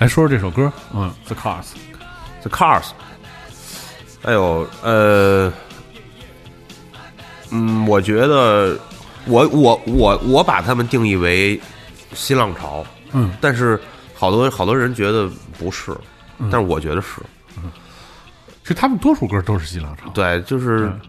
[0.00, 2.88] 来说说这首歌，嗯，The Cars，，The Cars，
[4.20, 5.50] 哎呦，呃，
[7.56, 8.78] 嗯，我觉得
[9.26, 11.58] 我我我我把他们定义为
[12.12, 13.32] 新浪潮，嗯。
[13.40, 13.80] 但是
[14.14, 15.28] 好多好多人觉得
[15.58, 15.92] 不是，
[16.50, 17.20] 但是我觉得是。
[18.62, 21.00] 其实他们多数歌都是新浪潮，对，就是，嗯。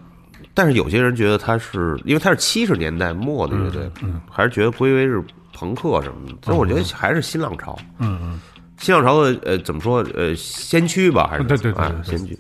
[0.54, 5.24] 但是有些人觉得他是因为他是七十年代末的乐队，嗯还是觉得归为是
[5.54, 6.34] 朋克什么的。
[6.44, 8.40] 所以我觉得还是新浪潮，嗯嗯，
[8.80, 12.38] 新浪潮的呃怎么说呃先驱吧，还是对对对哎对，先驱。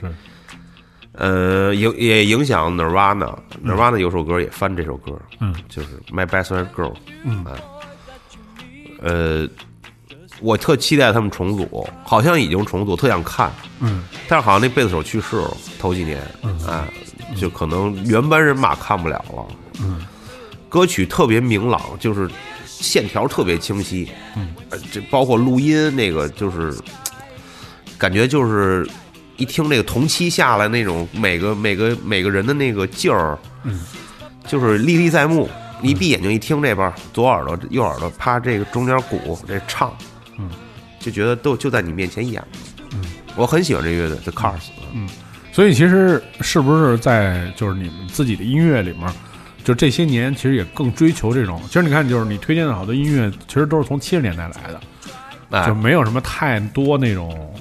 [1.18, 5.53] 对，呃，影也影响 Nirvana，Nirvana 有首歌也翻这首歌，嗯。
[5.68, 6.93] 就是 My Best Friend Girl，
[7.24, 7.43] 嗯。
[7.45, 7.53] 哎，
[9.01, 9.47] 呃，
[10.41, 14.03] 我特期待他们重组，好像已经重组，特想看，嗯。
[14.28, 16.22] 但是好像那贝斯手去世了，头几年，
[16.68, 16.88] 啊，
[17.36, 19.45] 就可能原班人马看不了了。
[19.80, 20.05] 嗯，
[20.70, 22.30] 歌曲特别明朗，就是
[22.65, 24.53] 线条特别清晰，嗯。
[24.70, 26.76] 呃，这包括录音那个，就是
[27.97, 28.88] 感觉就是
[29.38, 33.79] 一听这个同期下来那种每个每个每个人的那个劲儿，嗯，
[34.45, 35.49] 就是历历在目。
[35.79, 39.95] 你一闭眼睛一听这边，左耳朵右耳朵，啪，这个中间鼓这唱，
[40.39, 40.49] 嗯，
[40.99, 42.43] 就觉得都就在你面前演。
[42.93, 43.01] 嗯，
[43.35, 44.69] 我很喜欢这乐队 The Cars。
[44.91, 45.07] 嗯，
[45.51, 49.07] 所以其实是不是在就是你们自己的音乐里面，
[49.63, 54.81] 就这些年其实也更追求这种，其实你看就是你推荐的好多音乐，其实都是从七十年代来的，
[55.51, 57.53] 哎就没有什么太多那种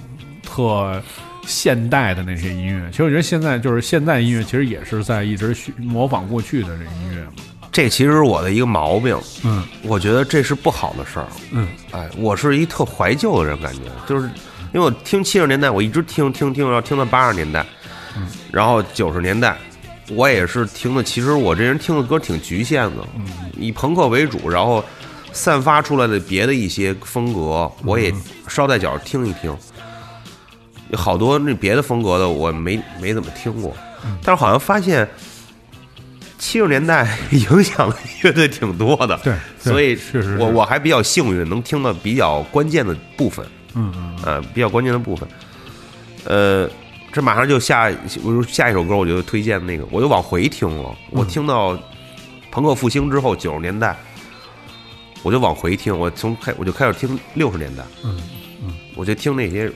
[0.42, 1.02] 特
[1.46, 2.90] 现代的那些音乐。
[2.90, 7.32] 其实我觉得现在就是现在音乐，其实也是在一直去模仿过去的这音乐嘛。
[7.72, 11.26] 这其实是我的一个毛病，嗯我觉得这是不好的事儿。
[11.50, 14.26] 嗯哎，我是一特怀旧的人，感觉就是
[14.72, 17.64] 因为我听七十年代，我一直听听听，然后听到八十年代，
[18.16, 19.58] 嗯然后九十年代，
[20.10, 21.02] 我也是听的。
[21.02, 23.26] 其实我这人听的歌挺局限的，嗯
[23.58, 24.82] 以朋克为主，然后
[25.32, 28.10] 散发出来的别的一些风格，我也
[28.46, 29.54] 捎带脚听一听。
[30.90, 33.76] 有好多那别的风格的我没没怎么听过，
[34.22, 35.08] 但是好像发现
[36.38, 39.98] 七十年代 影响的乐队挺多的，对对所以
[40.38, 44.16] 我我还比较幸运，能听到比较关键的部分，嗯嗯。
[44.22, 45.28] 呃，比较关键的部分。
[46.24, 46.68] 呃，
[47.12, 47.90] 这马上就下，
[48.22, 50.94] 我就下一首歌，我就推荐那个，我就往回听了。
[51.10, 51.78] 我嗯听到
[52.50, 53.96] 朋克复兴之后，九十年代，
[55.22, 58.20] 我就往回听，我从开我就开始听六十年代，嗯
[58.62, 59.70] 嗯，我就听那些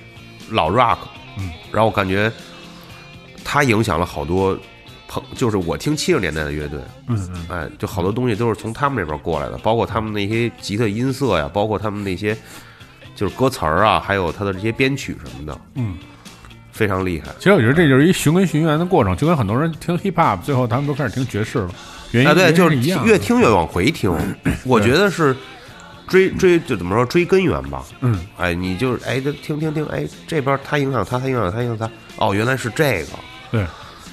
[0.51, 0.99] 老 rock，
[1.39, 2.31] 嗯，然后我感觉
[3.45, 4.59] 它影响了好多
[5.09, 12.37] 朋，就是我听七十年代的乐队，嗯嗯哎，就好多东西都是从他们那边过来的，包括他们那些吉他音色呀，包括他们那些
[13.15, 15.97] 就是歌词儿啊，还有他的这些编曲什么的，嗯。
[16.73, 17.27] 非常厉害。
[17.37, 21.71] 其实我觉得这就是一寻根寻源的过程，就跟很多人听 hip hop，最后他们都开始听爵士了。
[22.13, 24.11] 原因啊，对，就是一样，越听越往回听，
[24.65, 25.37] 我觉得是
[26.11, 27.83] 追追就怎么说追根源吧。
[28.03, 28.21] 嗯。
[28.37, 31.91] 哎，你就是哎，听听听，哎，这边他影响他，他影响他，影响他，
[32.27, 33.09] 哦，原来是这个，
[33.51, 33.67] 对。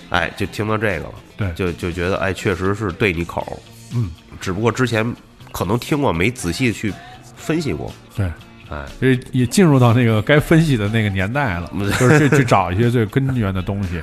[0.10, 1.52] 哎，就听到这个了，对。
[1.54, 3.62] 就就觉得哎，确实是对你口，
[3.94, 5.06] 嗯，只不过之前
[5.52, 6.94] 可能听过，没仔细去
[7.36, 8.26] 分析过，对，
[8.70, 11.70] 哎，也也进入到那个该分析的那个年代了，
[12.00, 13.96] 就是去去找一些最根源的东西，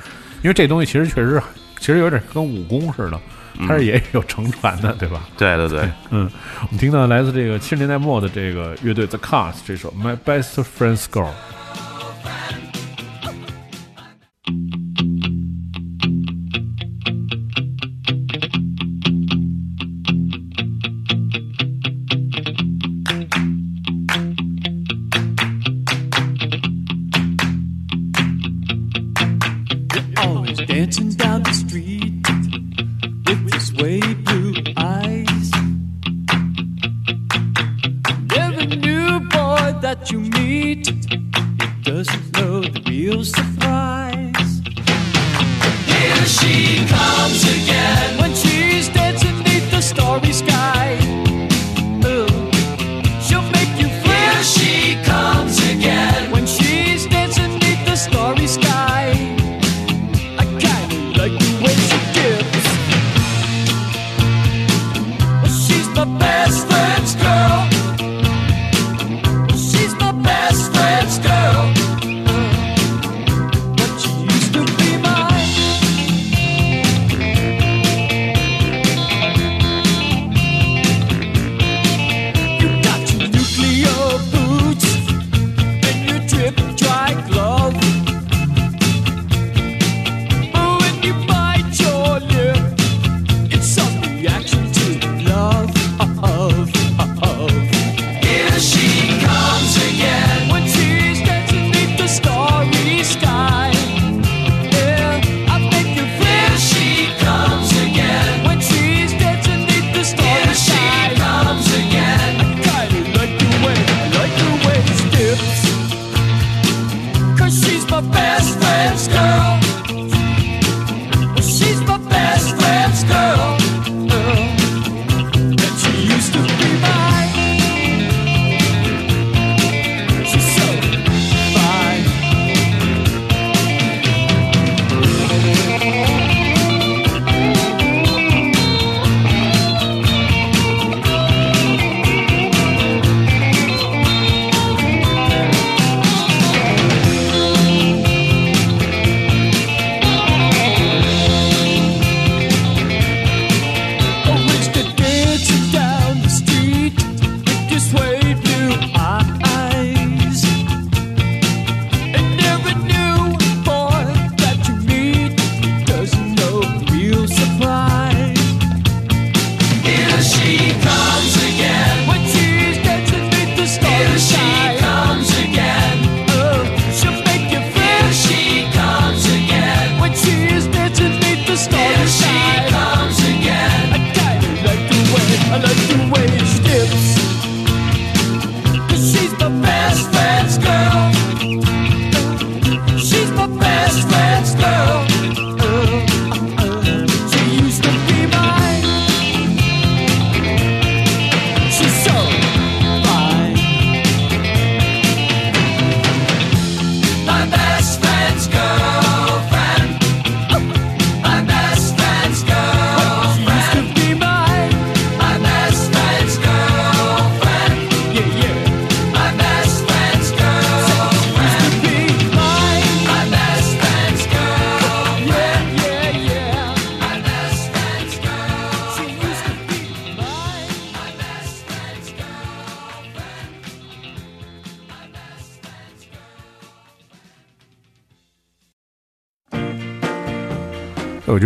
[0.43, 1.41] 因为这东西其实确实
[1.79, 3.19] 其实有点跟武功似的，
[3.67, 5.21] 它是也有乘船的，对吧？
[5.37, 6.29] 对对对，嗯，
[6.61, 11.29] 我们听到来自这个七十年代末的这个乐队 The Cars 这首《My Best Friend's Girl》。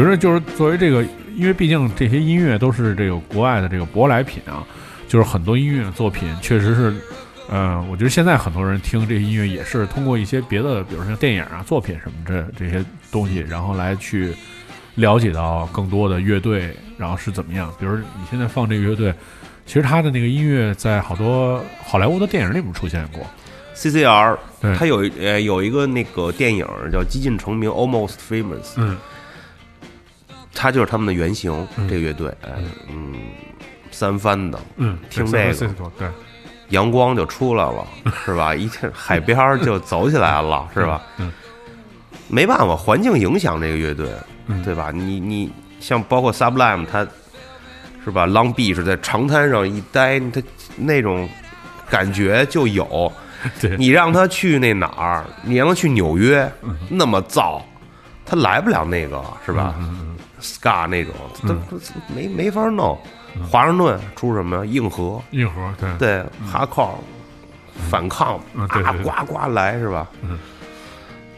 [0.03, 1.03] 觉得就是作为这个，
[1.35, 4.65] 因为毕竟这些音乐都是这个国外的这个舶来品啊，
[5.07, 6.93] 就是很多音乐作品确实是，
[7.49, 14.33] 呃，我觉得现在很多人听这些音乐也是通过一些别的，比如说电影啊、作品什么这这些东西，然后来去
[14.95, 17.73] 了解到更多的乐队，然后是怎么样。
[17.79, 19.13] 比如你现在放这个乐队，
[19.65, 23.25] 其实他的那个音乐在好多好莱坞的电影里面出现过。
[23.75, 28.97] CCR，对它有呃有一个那个电影叫《几近成名》（Almost Famous），嗯
[30.53, 32.49] 它就是他们的原型，这个乐队，哎，
[32.89, 33.13] 嗯，
[33.91, 35.67] 三番的，嗯，听这个。
[35.97, 36.07] 对，
[36.69, 37.85] 阳光就出来了，
[38.25, 38.53] 是吧？
[38.53, 41.01] 一天海边儿就走起来了，是吧？
[41.17, 41.31] 嗯，
[42.27, 44.09] 没办法，环境影响这个乐队，
[44.47, 44.61] 嗯。
[44.63, 44.91] 对吧？
[44.93, 47.07] 你你像包括 Sublime，他
[48.03, 50.41] 是吧？Long Beach 在长滩上一待，他
[50.75, 51.29] 那种
[51.89, 53.11] 感觉就有。
[53.61, 53.77] 对。
[53.77, 56.51] 你让他去那哪儿，你让他去纽约，
[56.89, 57.61] 那么燥，
[58.25, 59.75] 他来不了那个，是吧、
[60.63, 61.77] a 那种，他他
[62.15, 62.97] 没没法弄。
[63.49, 64.65] 华盛顿出什么呀？
[64.65, 66.99] 硬核，硬核，对，对，哈靠，
[67.89, 68.67] 反抗，啊，
[69.03, 70.09] 呱呱来是吧？
[70.23, 70.37] 嗯，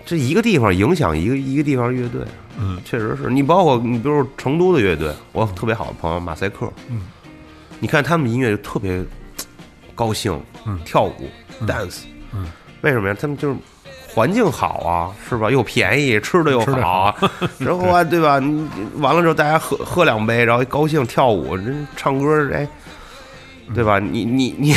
[0.05, 2.21] 这一个地方影响一个一个地方乐队，
[2.57, 2.81] 嗯。
[2.85, 3.29] 确实是。
[3.29, 7.01] 你包括你比如说成都的乐队，我特别好的朋友马赛克，嗯，
[7.79, 9.03] 你看他们音乐就特别
[9.93, 10.79] 高兴，嗯。
[10.85, 11.29] 跳舞
[11.67, 12.49] ，dance，嗯，
[12.81, 13.15] 为什么呀？
[13.19, 13.57] 他们就是。
[14.13, 15.49] 环境好啊，是吧？
[15.49, 17.15] 又便宜，吃的又好啊，
[17.57, 18.39] 然后啊，对吧？
[18.39, 21.63] 你完了之后，大家喝喝两杯，然后高兴跳舞，这
[21.95, 22.67] 唱歌，哎，
[23.73, 23.99] 对吧？
[23.99, 24.75] 你你你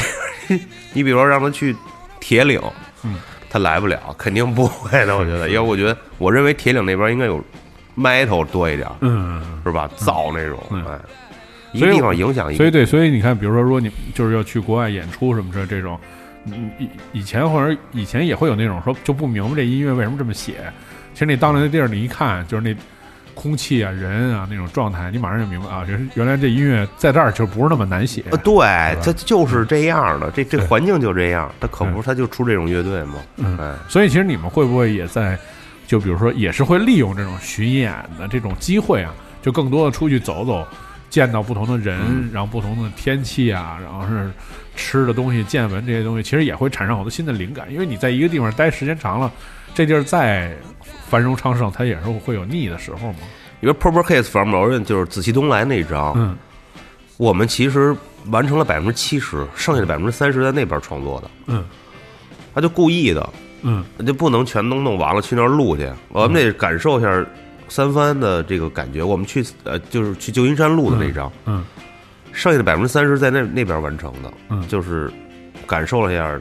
[0.92, 1.74] 你比如说让他去
[2.20, 2.60] 铁岭，
[3.02, 3.16] 嗯，
[3.50, 5.16] 他来不了，肯定不会的。
[5.16, 7.42] 我觉得，因为我觉得，我认为铁岭那边应该有
[7.96, 9.90] metal 多一点，嗯，是吧？
[9.96, 10.98] 燥那种，嗯哎，
[11.72, 15.98] 一个地方影响一个，所以对，所以你看，比如说，如果你就是要去国外演出什么这这种，
[16.46, 20.54] 嗯以以前或者以前也会有那种说就不明白这音乐为什么这么写。
[21.12, 22.74] 其实你到那地儿，你一看就是那
[23.34, 28.24] 空气啊、人啊那种状态，你马上就明白啊，原原来这音乐在这儿就不是那么难写。
[28.30, 28.56] 呃，对，
[29.02, 35.38] 它就是这样的，这这环境就这样，它可不是，它就出这种乐队嘛，嗯哎，所以其实你们会不会也在，
[35.86, 40.66] 就比如说也是会利用这种巡演的这种机会啊，就更多的出去走走，
[41.14, 42.28] 见到不同的人，嗯。
[42.32, 44.28] 然后不同的天气啊，然后是
[44.74, 47.72] 吃的东西、见闻这些东西，其实也会产生好多新的灵感。
[47.72, 49.30] 因为你在一个地方待时间长了，
[49.72, 50.52] 这地儿再
[51.08, 53.18] 繁荣昌盛，它也是会有腻的时候嘛。
[53.60, 56.36] 因为 Purple Haze from Orient 就是紫气东来那一张，嗯。
[57.16, 57.96] 我们其实
[58.32, 61.64] 完成了百分之七十，剩下的百分之三十在那边创作的，嗯。
[62.52, 63.30] 他就故意的，
[63.62, 63.84] 嗯。
[64.04, 67.24] 就不能全都弄完了去那儿录去，我们得感受一下
[67.68, 69.02] 三番的这个感觉。
[69.02, 71.64] 我们去呃，就是去旧金山录的那张，嗯
[72.32, 75.10] 剩下的百分之三十在那那边完成的，嗯就是
[75.66, 76.38] 感受了一下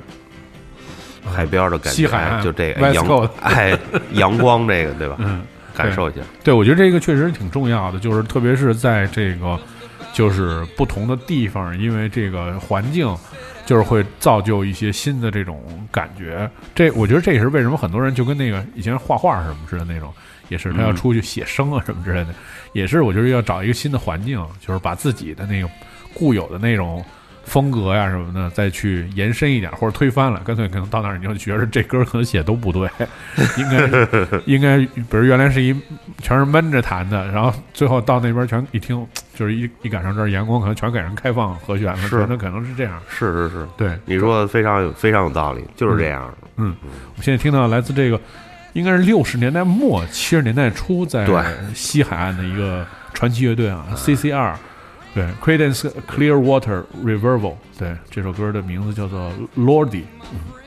[1.32, 3.78] 海边的感觉，西海就这个阳哎
[4.13, 5.15] 阳光这个对吧？
[5.19, 5.43] 嗯，
[5.76, 9.57] 感受一下，对，我觉得这个确实挺重要的，就是特别是在这个
[10.13, 13.15] 就是不同的地方，因为这个环境
[13.65, 16.49] 就是会造就一些新的这种感觉。
[16.76, 20.11] 这我觉得这也是为什么很多人就跟那个以前画画什么似的那种，
[20.49, 22.33] 也是他要出去写生啊什么之类的，
[22.73, 25.69] 也是我觉得要找一个新的环境，就是把自己的那个
[26.13, 27.03] 固有的那种。
[27.45, 32.89] 风格呀什么的，再去延伸一点，或者推翻了，干脆可能到那儿你就觉得这歌可能写都不对，
[33.59, 34.07] 应该
[34.47, 35.75] 应该，比如原来是一
[36.19, 42.97] 全是闷着弹的，然后最后到那边全一听，就是一一赶上这儿，阳光可能全给人开放和弦了，是那可能是这样。
[43.09, 46.33] 是是是，对，你说的非常有非常有道理，就是这样。
[46.55, 46.87] 嗯我
[47.17, 48.17] 们现在听到来自这个，
[48.74, 51.26] 应该是六十年代末七十年代初在
[51.74, 54.55] 西海岸的一个传奇乐队啊，CCR，
[55.13, 60.03] 对，Creedence Clearwater Revival，对，这首歌的名字叫做 Lordy。
[60.03, 60.62] Oh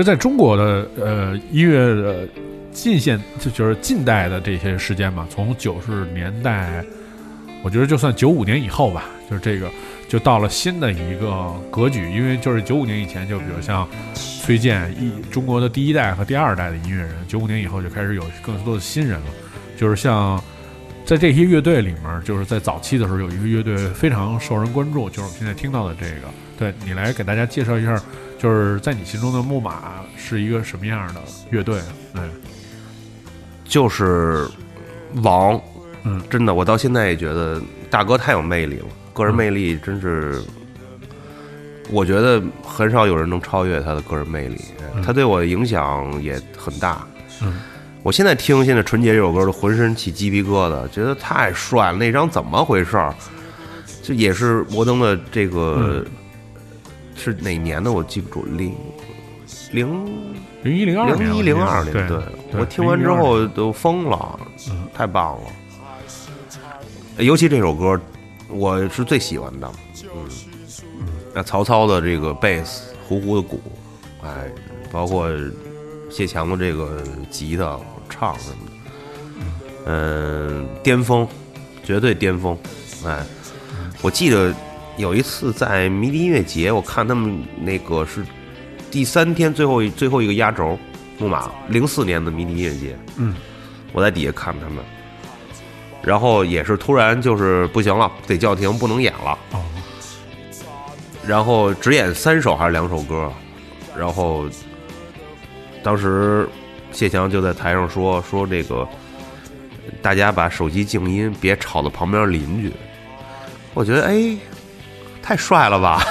[0.00, 2.26] 实，在中国的呃音乐的
[2.72, 6.84] 近现就就是近代的这些时间嘛，从九十年代，
[7.62, 9.68] 我觉得就算九五年以后吧，就是这个
[10.08, 19.26] 就到了新的一个格局，因为就是九五年以前，就比如像崔健一中国的第一代和第二代的音乐人，九五年以后就开始有更多的新人了，
[19.76, 20.42] 就是像
[21.04, 26.28] 在这些乐队里面，就是在早期的时候有一个乐队非常受人关注，就是我们现在听到的这个，
[26.58, 28.00] 对你来给大家介绍一下，
[28.38, 29.89] 就是在你心中的木马
[30.30, 31.20] 是一个什么样的
[31.50, 31.80] 乐队？
[32.14, 32.22] 对，
[33.64, 34.46] 就是
[35.22, 35.60] 王，
[36.04, 40.40] 嗯，真的，我到现在也觉得大哥太有魅力了，个人魅力真是，
[41.90, 44.60] 我觉得很少有人能超越他的个人魅力，
[45.04, 47.04] 他对我的影响也很大。
[47.42, 47.60] 嗯，
[48.04, 51.98] 我现在听现在《纯洁》这首歌都浑身起鸡皮疙瘩，觉得太帅了。
[51.98, 53.12] 那张怎么回事儿？
[54.00, 56.04] 这也是摩登的这个、
[57.16, 57.90] 是哪年的？
[57.90, 58.72] 我记不住，零
[59.72, 64.38] 零零一零二年，零一零二年，对对我听完之后都疯了，
[64.68, 65.46] 嗯太棒了。
[67.18, 68.00] 尤其这首歌，
[68.48, 69.70] 我是最喜欢的。
[70.04, 70.28] 嗯，
[71.34, 73.60] 那曹操的这个贝斯，胡胡的鼓，
[74.24, 74.50] 哎，
[74.90, 75.28] 包括
[76.10, 77.78] 谢强的这个吉他
[78.08, 78.72] 唱什么的，
[79.86, 81.28] 嗯、巅峰，
[81.84, 82.56] 绝对巅峰。
[83.04, 83.24] 哎，
[84.02, 84.52] 我记得
[84.96, 88.24] 有一次在迷笛音乐节，我看他们那个是
[88.90, 90.78] 第三天最后一最后一个压轴，
[91.18, 93.34] 木马零四年的迷笛音乐节，嗯，
[93.92, 94.84] 我在底下看他们，
[96.02, 99.38] 然后也是突然就是不行了，得叫停，不能演了。
[99.52, 99.62] 哦，
[101.26, 103.32] 然后只演三首还是两首歌，
[103.96, 104.48] 然后
[105.82, 106.48] 当时
[106.90, 108.88] 谢强就在台上说说这个，
[110.02, 112.72] 大家把手机静音，别吵到旁边邻居。
[113.72, 114.36] 我觉得哎，
[115.30, 116.04] 太帅了吧，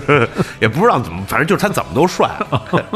[0.58, 2.30] 也不知道怎么，反正就是他怎么都帅。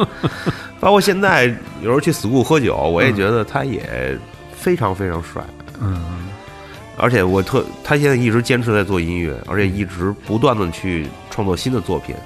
[0.81, 1.45] 包括现在
[1.83, 4.19] 有时候去 school 喝酒，我也觉得他也
[4.57, 5.43] 非常非常帅。
[5.79, 6.31] 嗯，
[6.97, 12.17] 而且我特，他现在一直坚持在做音乐，而且一直不断的去创作新的作品，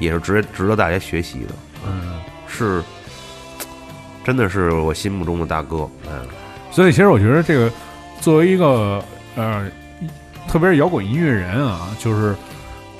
[0.00, 1.54] 也是值值得大家学习的。
[1.86, 2.18] 嗯，
[2.48, 2.82] 是，
[4.24, 5.88] 真的是我心目中的大哥。
[6.08, 6.26] 嗯，
[6.72, 7.70] 所以其实我觉得这个
[8.20, 9.00] 作为一个
[9.36, 9.64] 呃，
[10.48, 12.34] 特别是摇滚音乐人啊，就是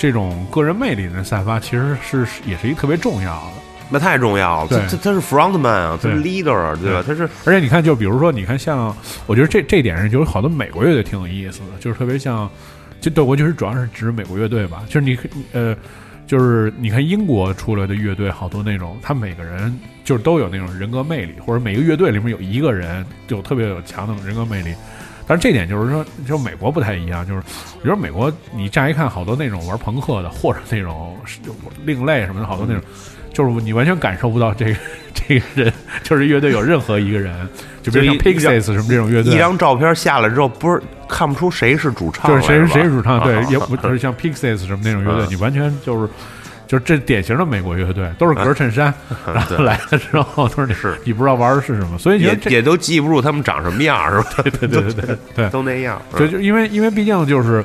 [0.01, 3.53] 这种个人魅力的散发，其实是也是一个特别重要的。
[3.91, 4.69] 那太重要了。
[4.69, 7.05] 对他他他是 frontman 啊，他是 leader，对吧？
[7.07, 8.97] 他是而且你看，就比如说，你看像，
[9.27, 12.49] 我觉得这这点上，就是好多美国乐队挺有意思的，就是特别像，
[12.99, 15.19] 就对我就是主要是指美国乐队吧，就是你
[15.53, 15.77] 呃，
[16.27, 24.73] 就是你看英国出来的乐队，好多那种，他每个人就是都有那种人格魅力，或者每个乐队里面有一个人就特别有强的人格魅力。
[25.31, 27.41] 但是这点就是说，就美国不太一样，就是
[27.79, 31.17] 我觉得美国你乍一看好多那种玩朋克的，或者那种
[31.85, 32.83] 另类什么的，好多那种，
[33.33, 34.77] 就是你完全感受不到这个
[35.15, 37.49] 这个人就是乐队有任何一个人，
[37.81, 46.11] 就比如像 Pixies 什么这种乐队，一张照片下来之后，不是看不出谁是主唱，就是谁是谁是主唱，对啊，也不就是像 Pixies 什么那种乐队，嗯你完全就是。
[46.71, 48.95] 就是这典型的美国乐队，都是格衬衫，
[49.27, 54.45] 然后对来了之后都是你是你不知道玩的是什么，所以也也都记不住他们长什么样，是吧？
[54.45, 56.01] 对对对对对， 都那样。
[56.17, 57.65] 就就因为因为毕竟就是，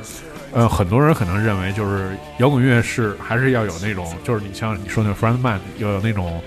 [0.52, 6.42] 呃，很多人可能认为就是摇滚乐是还是要有那种，就是你像你说那 frontman 要有那种，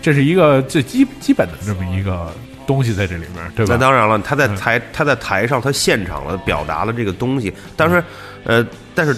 [0.00, 2.32] 这是一个最基基本的这么一个
[2.64, 3.74] 东西在这里面，对吧？
[3.74, 7.52] 那当然了，他在嗯台他在台上，他现场了表达了这个东西。
[7.74, 8.00] 当时，
[8.44, 8.64] 呃，
[8.94, 9.16] 但是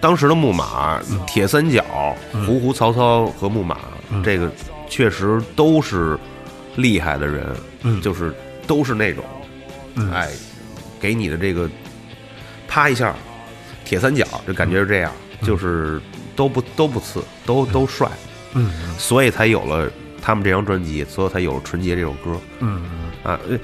[0.00, 1.84] 当时的木马、铁三角、
[2.46, 3.78] 胡胡曹操和木马，
[4.10, 4.22] 嗯。
[4.22, 4.50] 这个
[4.88, 6.18] 确实都是
[6.76, 8.00] 厉害的人，嗯。
[8.00, 8.32] 就是
[8.66, 9.24] 都是那种，
[9.96, 10.10] 嗯。
[10.12, 10.28] 哎，
[11.00, 11.68] 给你的这个
[12.66, 13.14] 啪一下，
[13.84, 15.12] 铁三角就感觉是这样，
[15.42, 16.00] 就是
[16.36, 18.08] 都不都不次，都都帅，
[18.54, 18.70] 嗯。
[18.98, 19.90] 所以才有了
[20.22, 22.38] 他们这张专辑，所以才有了《纯洁》这首歌。
[22.60, 22.82] 嗯。
[23.24, 23.58] 啊，呃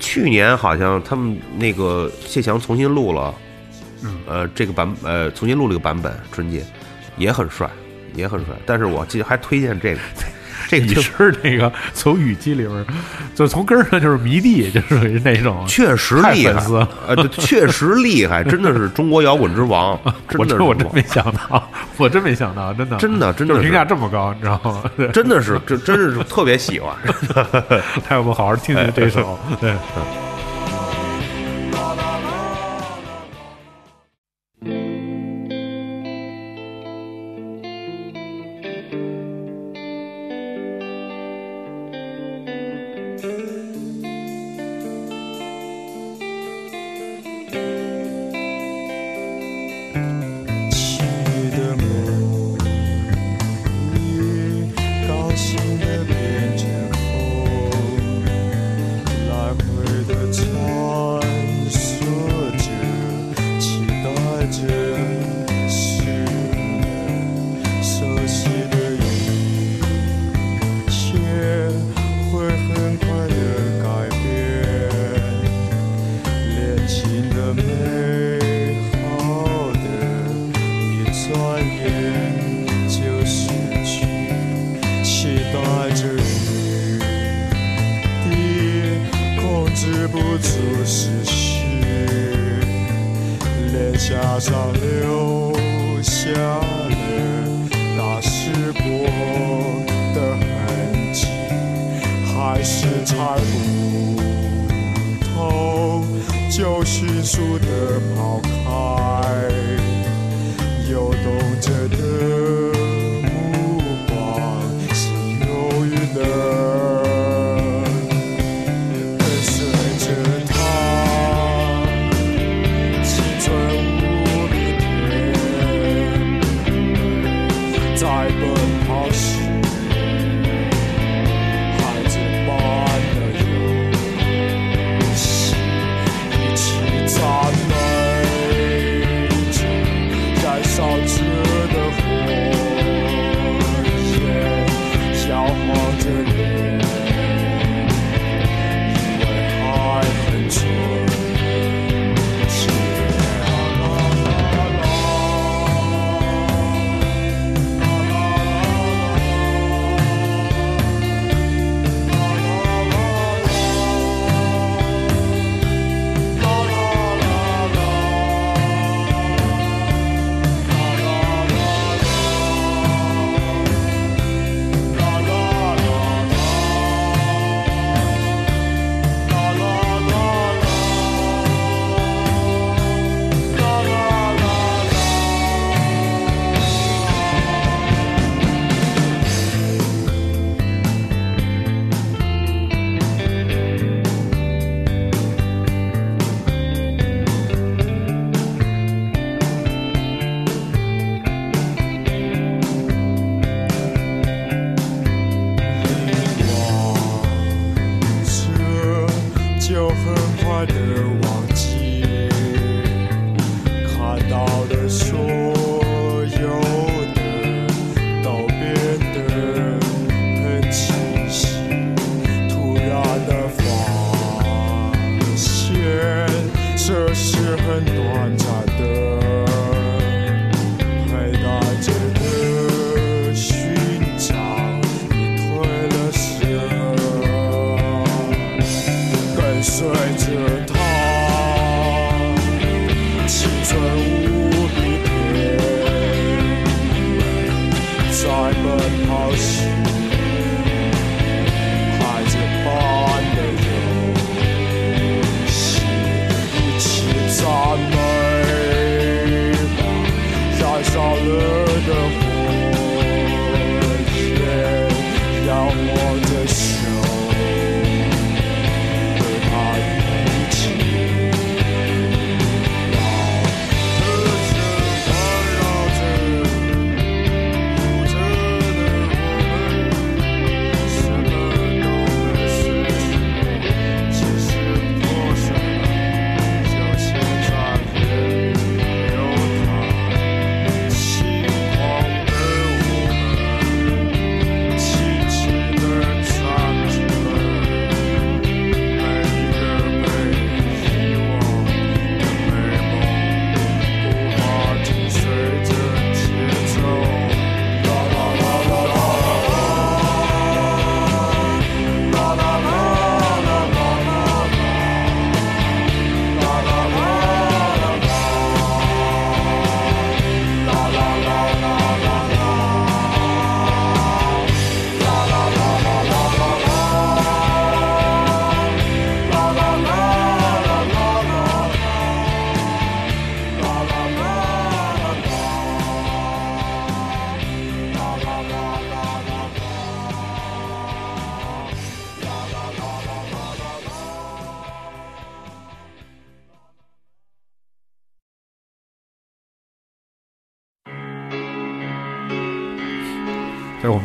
[0.00, 3.34] 去年好像他们那个谢强重新录了，
[4.04, 6.62] 嗯呃，这个版呃重新录了一个版本春节，
[7.16, 7.68] 也很帅，
[8.14, 8.54] 也很帅。
[8.66, 10.00] 但是我记得还推荐这个，
[10.68, 12.86] 这个你就是那个从语气里边，
[13.34, 15.64] 就从根儿上就是迷弟，就属于那种。
[15.66, 16.62] 确实厉害
[17.06, 19.98] 呃，对确实厉害，真的是中国摇滚之王，
[20.28, 24.82] 真我的我真没想到， 我真没想到，真的真的真的评价这么高，你知道吗？
[24.96, 26.94] 对真的是这真是特别喜欢。
[28.06, 29.72] 他要不好好听听这首，对。
[29.72, 30.23] 起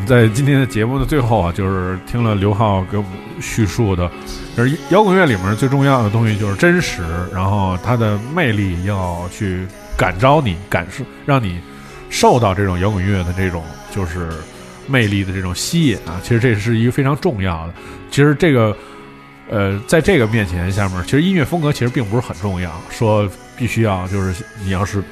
[0.09, 4.09] 在今天的节目的最后啊，就是听了刘浩给我们叙述的，
[4.57, 11.59] 就是摇滚乐里面最重要的东西就是真实，然后它的魅力要去感召你，感受让你
[12.09, 14.31] 受到这种摇滚乐的这种就是
[14.87, 16.19] 魅力的这种吸引啊。
[16.23, 17.73] 其实这是一个非常重要的。
[18.09, 18.75] 其实这个
[19.47, 25.03] 呃，在这个面前下面，其实音乐风格其实并不是很重要，说必须要就是你要是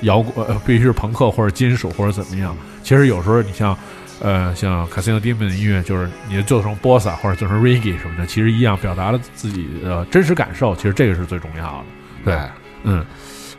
[0.00, 2.56] 摇滚，呃，必须是朋克或者金属或者怎么样。
[2.82, 3.78] 其实有时候你像。
[4.20, 10.76] 呃，像 Casino Demon 的音乐，就是你做成 Bossa 或者做成 Reggae 什么的，其实一样表达了自己的真实感受。
[10.76, 11.84] 其实这个是最重要的。
[12.24, 12.38] 对，
[12.84, 13.04] 嗯，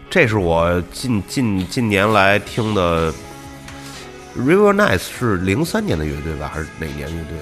[0.09, 3.13] 这是我近近近年来听的。
[4.37, 7.37] River Nice 是零三年的乐队吧，还是哪年乐队？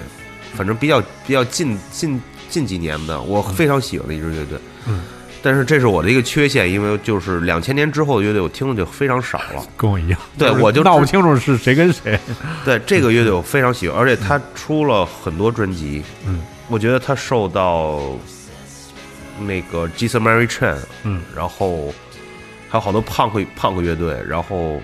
[0.55, 2.19] 反正比较比较近近
[2.49, 4.57] 近几年的，我非常喜欢的一支乐队。
[4.87, 5.03] 嗯，
[5.41, 9.63] 但是这是我的一个缺陷，因为就是两千年之后的乐队，我听的就非常少了。
[9.77, 12.19] 跟我一样，对我就闹不清楚是谁跟谁。
[12.65, 16.03] 对这个乐队我非常喜欢，而且他出了很多专辑。
[16.25, 18.01] 嗯，我觉得他受到
[19.39, 21.93] 那个 Jason Mary Chain，嗯，然后
[22.69, 24.81] 还有好多胖克胖克乐队，然后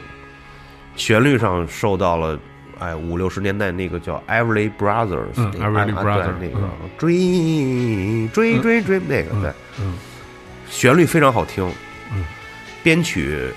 [0.96, 2.40] 旋律上受到了。
[2.78, 9.94] 哎，五六十年代那个叫 Everly Brothers，嗯那个，Everly 啊 Brothers，对那个嗯追追追追那个，对，嗯
[10.76, 11.66] 旋律非常好听，
[12.12, 12.26] 嗯，
[12.84, 13.50] 编曲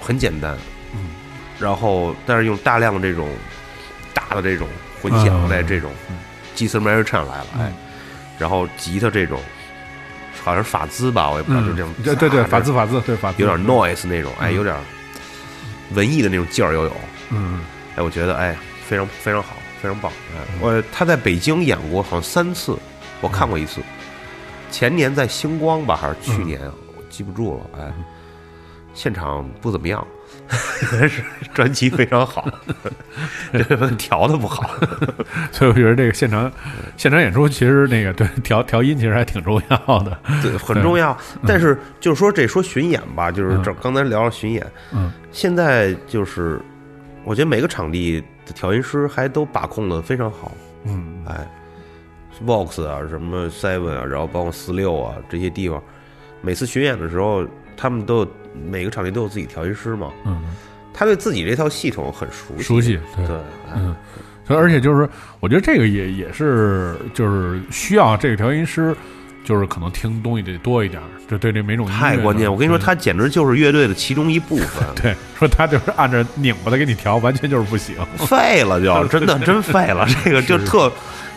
[0.00, 0.56] 很简单，
[0.94, 1.10] 嗯，
[1.60, 3.28] 然后但是用大量的这种
[4.14, 4.66] 大的这种
[5.02, 5.92] 混响嗯在这种
[6.54, 7.60] 基斯迈尔唱来了，嗯。
[7.60, 7.72] 哎，
[8.38, 9.38] 然后吉他这种
[10.42, 13.42] 好像是法兹吧，我也不知道，就这种对对对，啊法兹法兹，对法兹。
[13.42, 14.54] 有点 noise 那种，哎，嗯。
[14.54, 14.74] 有点
[15.90, 16.96] 文艺的那种劲儿又有，
[17.28, 17.60] 嗯。
[17.96, 18.56] 哎，我觉得哎
[18.88, 20.10] 非常非常好，非常棒。
[20.34, 22.74] 哎，我他在北京演过好像三次，
[23.20, 23.82] 我看过一次，
[24.72, 26.58] 前年在星光吧，还是去年，
[26.96, 27.78] 我记不住了。
[27.78, 27.92] 哎，
[28.94, 30.04] 现场不怎么样，
[31.08, 31.22] 是
[31.54, 32.48] 专辑非常好，
[33.52, 34.70] 这个调的不好。
[35.52, 36.50] 所以我觉得这个现场
[36.96, 41.16] 现场演出其实那个对调调音其实还挺重要的，对，很重要。
[41.46, 46.60] 但是就是说这说巡演吧，就是这刚才聊了巡演，嗯，现在就是
[47.24, 50.50] 我觉得每个场地的调音师还都把控的非常好。
[50.84, 51.46] 嗯哎
[52.44, 55.82] ，Vox 啊，什么 Seven 啊，然后包括四六啊这些地方，
[56.40, 57.46] 每次巡演的时候，
[57.76, 58.28] 他们都有
[58.70, 60.42] 每个场地都有自己调音师嘛，嗯，
[60.92, 63.36] 他对自己这套系统很熟悉，熟悉对
[63.74, 63.94] 嗯，
[64.46, 65.08] 所以而且就是
[65.40, 68.94] 我觉得这个也也是就是需要这个调音师。
[69.44, 72.48] 就是可能听东西得多一点儿，就对这每种太关键。
[72.48, 77.96] 我跟你说，他简直就是乐队的其中一部分， 对说他就是按着拧巴的给你调，完全就是不行。
[78.18, 80.06] 废了就 真的真废了。
[80.22, 80.88] 这个就是特，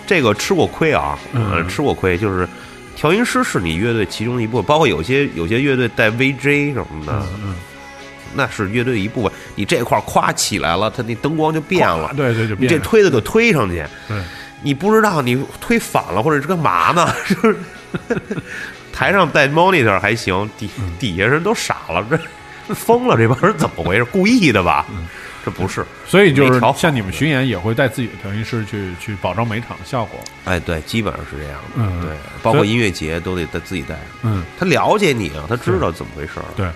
[0.08, 2.18] 这个吃过亏啊，嗯呃吃过亏。
[2.18, 2.48] 就是
[2.96, 7.56] 调音师是你乐队其中一部分，包括有些有些乐队带 VJ 什么的，嗯，
[8.34, 9.32] 那是乐队一部分。
[9.56, 14.18] 你这块儿咵起来了，它那灯光就变了，对对，就你这推的就推上去，对
[14.62, 17.14] 你不知道你推反了或者是干嘛呢？
[17.28, 17.58] 就 是
[18.92, 22.06] 台上带 monitor 还行，底嗯底下人都傻了，
[22.68, 24.06] 这疯了，这帮人怎么回事？
[24.06, 24.86] 故意的吧？
[25.46, 25.86] 这不是。
[26.08, 30.20] 所以就是像你们巡演也会带自己的调音师去去保证每场的效果。
[30.44, 31.70] 哎，对，基本上是这样的。
[31.78, 32.10] 嗯对，
[32.42, 33.96] 包括音乐节都得他自己带。
[34.24, 36.46] 嗯，他了解你啊，他知道怎么回事儿。
[36.58, 36.68] 对，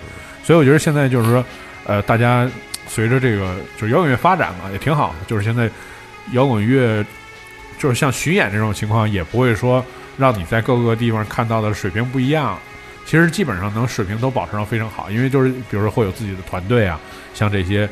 [0.44, 1.44] 所以我觉得现在就是说，
[1.84, 2.48] 呃，大家
[2.86, 5.16] 随着这个就是摇滚乐发展嘛，也挺好的。
[5.26, 5.68] 就是现在
[6.32, 7.04] 摇滚乐，
[7.78, 9.84] 就是像巡演这种情况，也不会说
[10.16, 12.58] 让你在各个地方看到的水平不一样。
[13.06, 17.00] 其实基本上能水平都保持到非常好，因为就是比如说会有自己的团队啊，
[17.34, 17.88] 像这些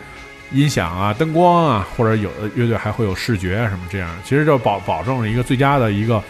[0.52, 6.22] 音响啊、灯光啊，或者有的乐队还会有视觉啊什么这样，其实就保保证了一个最佳的一个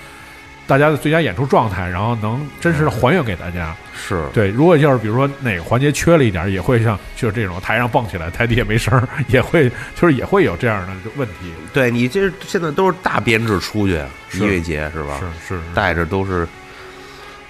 [0.67, 3.75] 大家的最佳演出状态，然后能真实的还原给大家。
[3.95, 11.53] 是，对，如果要是比如说哪个环节缺了一点儿，也会像就是这种台上蹦起来，台底下没声儿，也会就是也会有这样的问题。
[11.73, 14.01] 对你这现在都是大编制出去
[14.35, 15.21] 音乐节是吧？
[15.47, 16.47] 是是，带着都是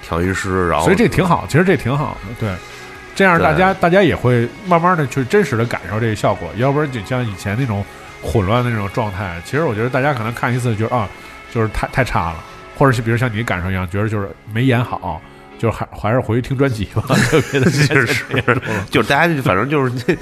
[0.03, 2.55] 调音师，然后所以这挺好，其实这挺好的，对。
[3.19, 7.85] 这样大家大家也会慢慢的去真实的感受这个效果，要不然就像以前那种
[8.23, 11.09] 混乱的那种状态，其实我觉得大家可能看一次就觉得啊，
[11.53, 12.36] 就是太太差了，
[12.77, 15.20] 或者是比如像你感受一样，觉得就是没演好，
[15.59, 18.24] 就是还还是回去听专辑吧， 特别的是是，
[18.89, 20.16] 就是大家就反正就是这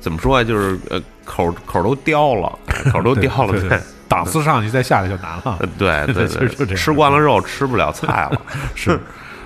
[0.00, 2.58] 怎么说啊，就是呃口口都刁了，
[2.90, 5.58] 口都刁了，对对对档次上去再下来就难了。
[5.78, 6.76] 对对其实 就这样。
[6.76, 8.40] 吃惯了肉吃不了菜了，
[8.74, 8.98] 是，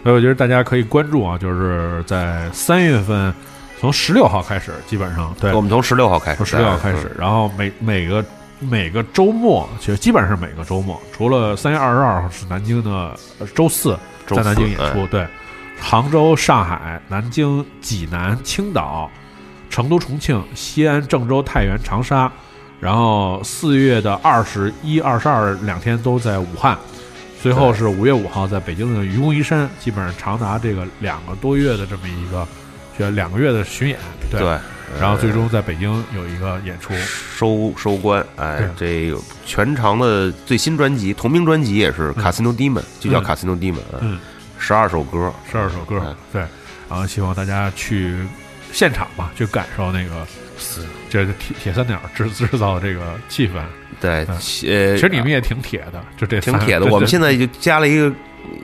[0.06, 3.34] 所以我觉得大家可以关注啊，就是在三月份，
[3.80, 5.34] 从十六号开始，基本上。
[5.40, 8.24] 对，我们从十六号开始，从十六号开始，然后每每个
[8.60, 15.26] 每个周末，其实基本上是每个周末，除了三月二十二号是南京的呃周四在南京演出，哎对，
[15.80, 19.10] 杭州、上海、南京、济南、青岛、
[19.68, 22.30] 成都、重庆、西安、郑州、太原、长沙，
[22.78, 26.78] 然后四月的二十一、二十二两天都在武汉，
[27.46, 32.44] 最后是五月五号在北京的愚公移山，基本上长达这个两个多月的这么一个，
[32.98, 33.96] 这两个月的巡演，
[34.28, 34.58] 对，对
[35.00, 36.92] 然后最终在北京有一个演出，
[37.36, 44.18] 收收官，哎，这个全长的最新专辑同名专辑也是《Casino Demon》，就叫《Casino Demon》，嗯，
[44.58, 46.40] 十二首歌，十二首歌，嗯对，
[46.88, 48.16] 然后希望大家去
[48.72, 50.26] 现场吧，去感受那个
[51.08, 53.62] 这个铁铁三角制制造这个气氛。
[54.00, 56.86] 对，嗯呃，其实你们也挺铁的，就这三挺铁的。
[56.86, 58.12] 我们现在就加了一个，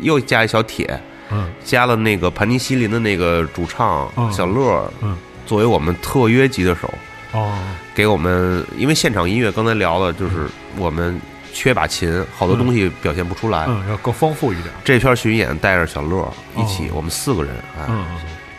[0.01, 1.01] 又加一小铁，
[1.31, 6.93] 嗯加了那个盘尼西林的那个主唱嗯小乐，嗯，作为我们特约级的手，
[7.33, 7.59] 哦，
[7.95, 10.47] 给我们，因为现场音乐刚才聊了，就是
[10.77, 11.21] 我们
[11.53, 13.67] 缺把琴，好多东西表现不出来。
[13.69, 14.69] 嗯，要更丰富一点。
[14.85, 18.05] 这片巡演带着小乐一起，我们四个人，哎，嗯，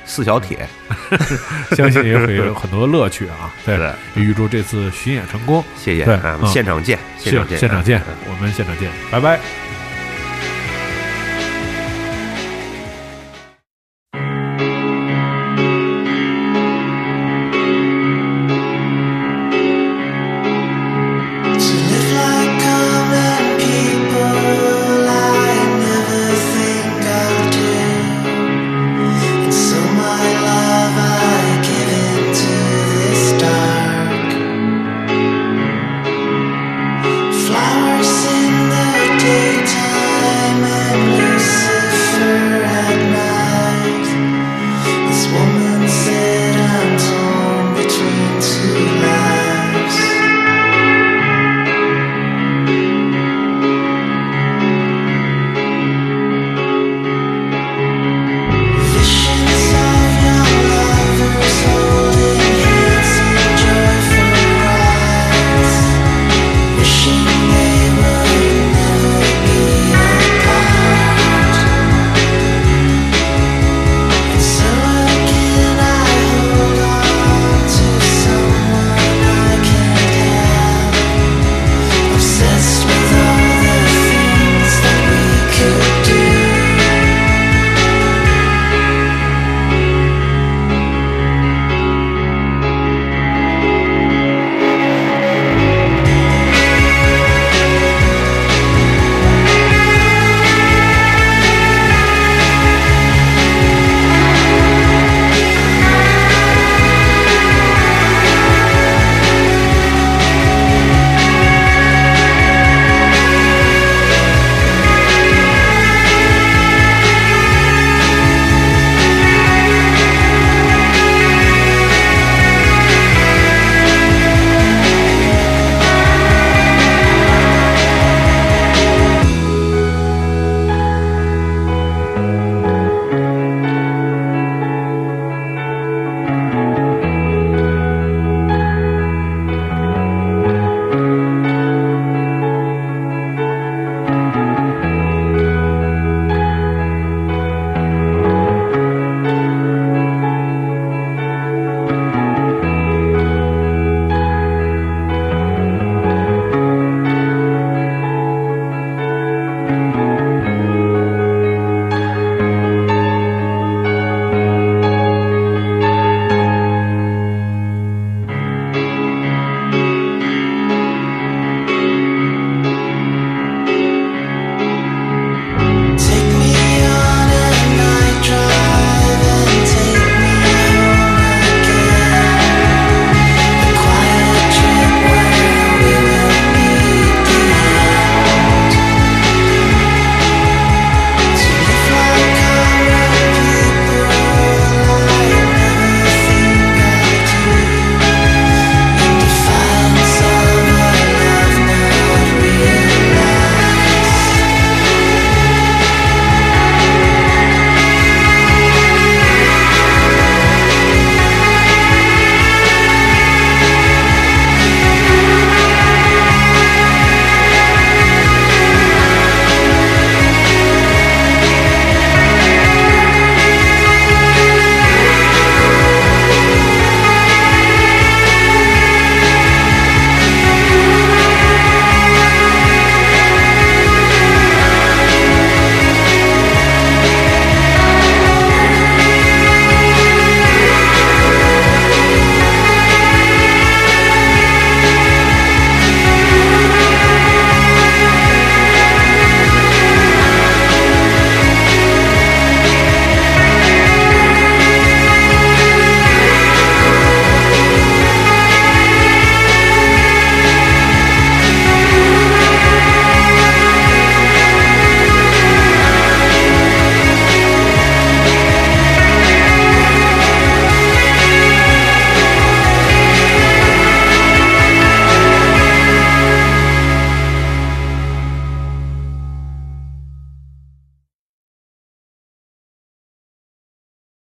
[0.06, 0.68] 四小铁，
[1.76, 3.54] 相信也会有很多乐趣啊。
[3.66, 3.78] 对，
[4.16, 5.64] 预祝这次巡演成功。
[5.78, 6.18] 谢谢，对
[6.48, 9.38] 现场见，现场见，现场见哎，我们现场见，拜拜。
[9.38, 9.73] 拜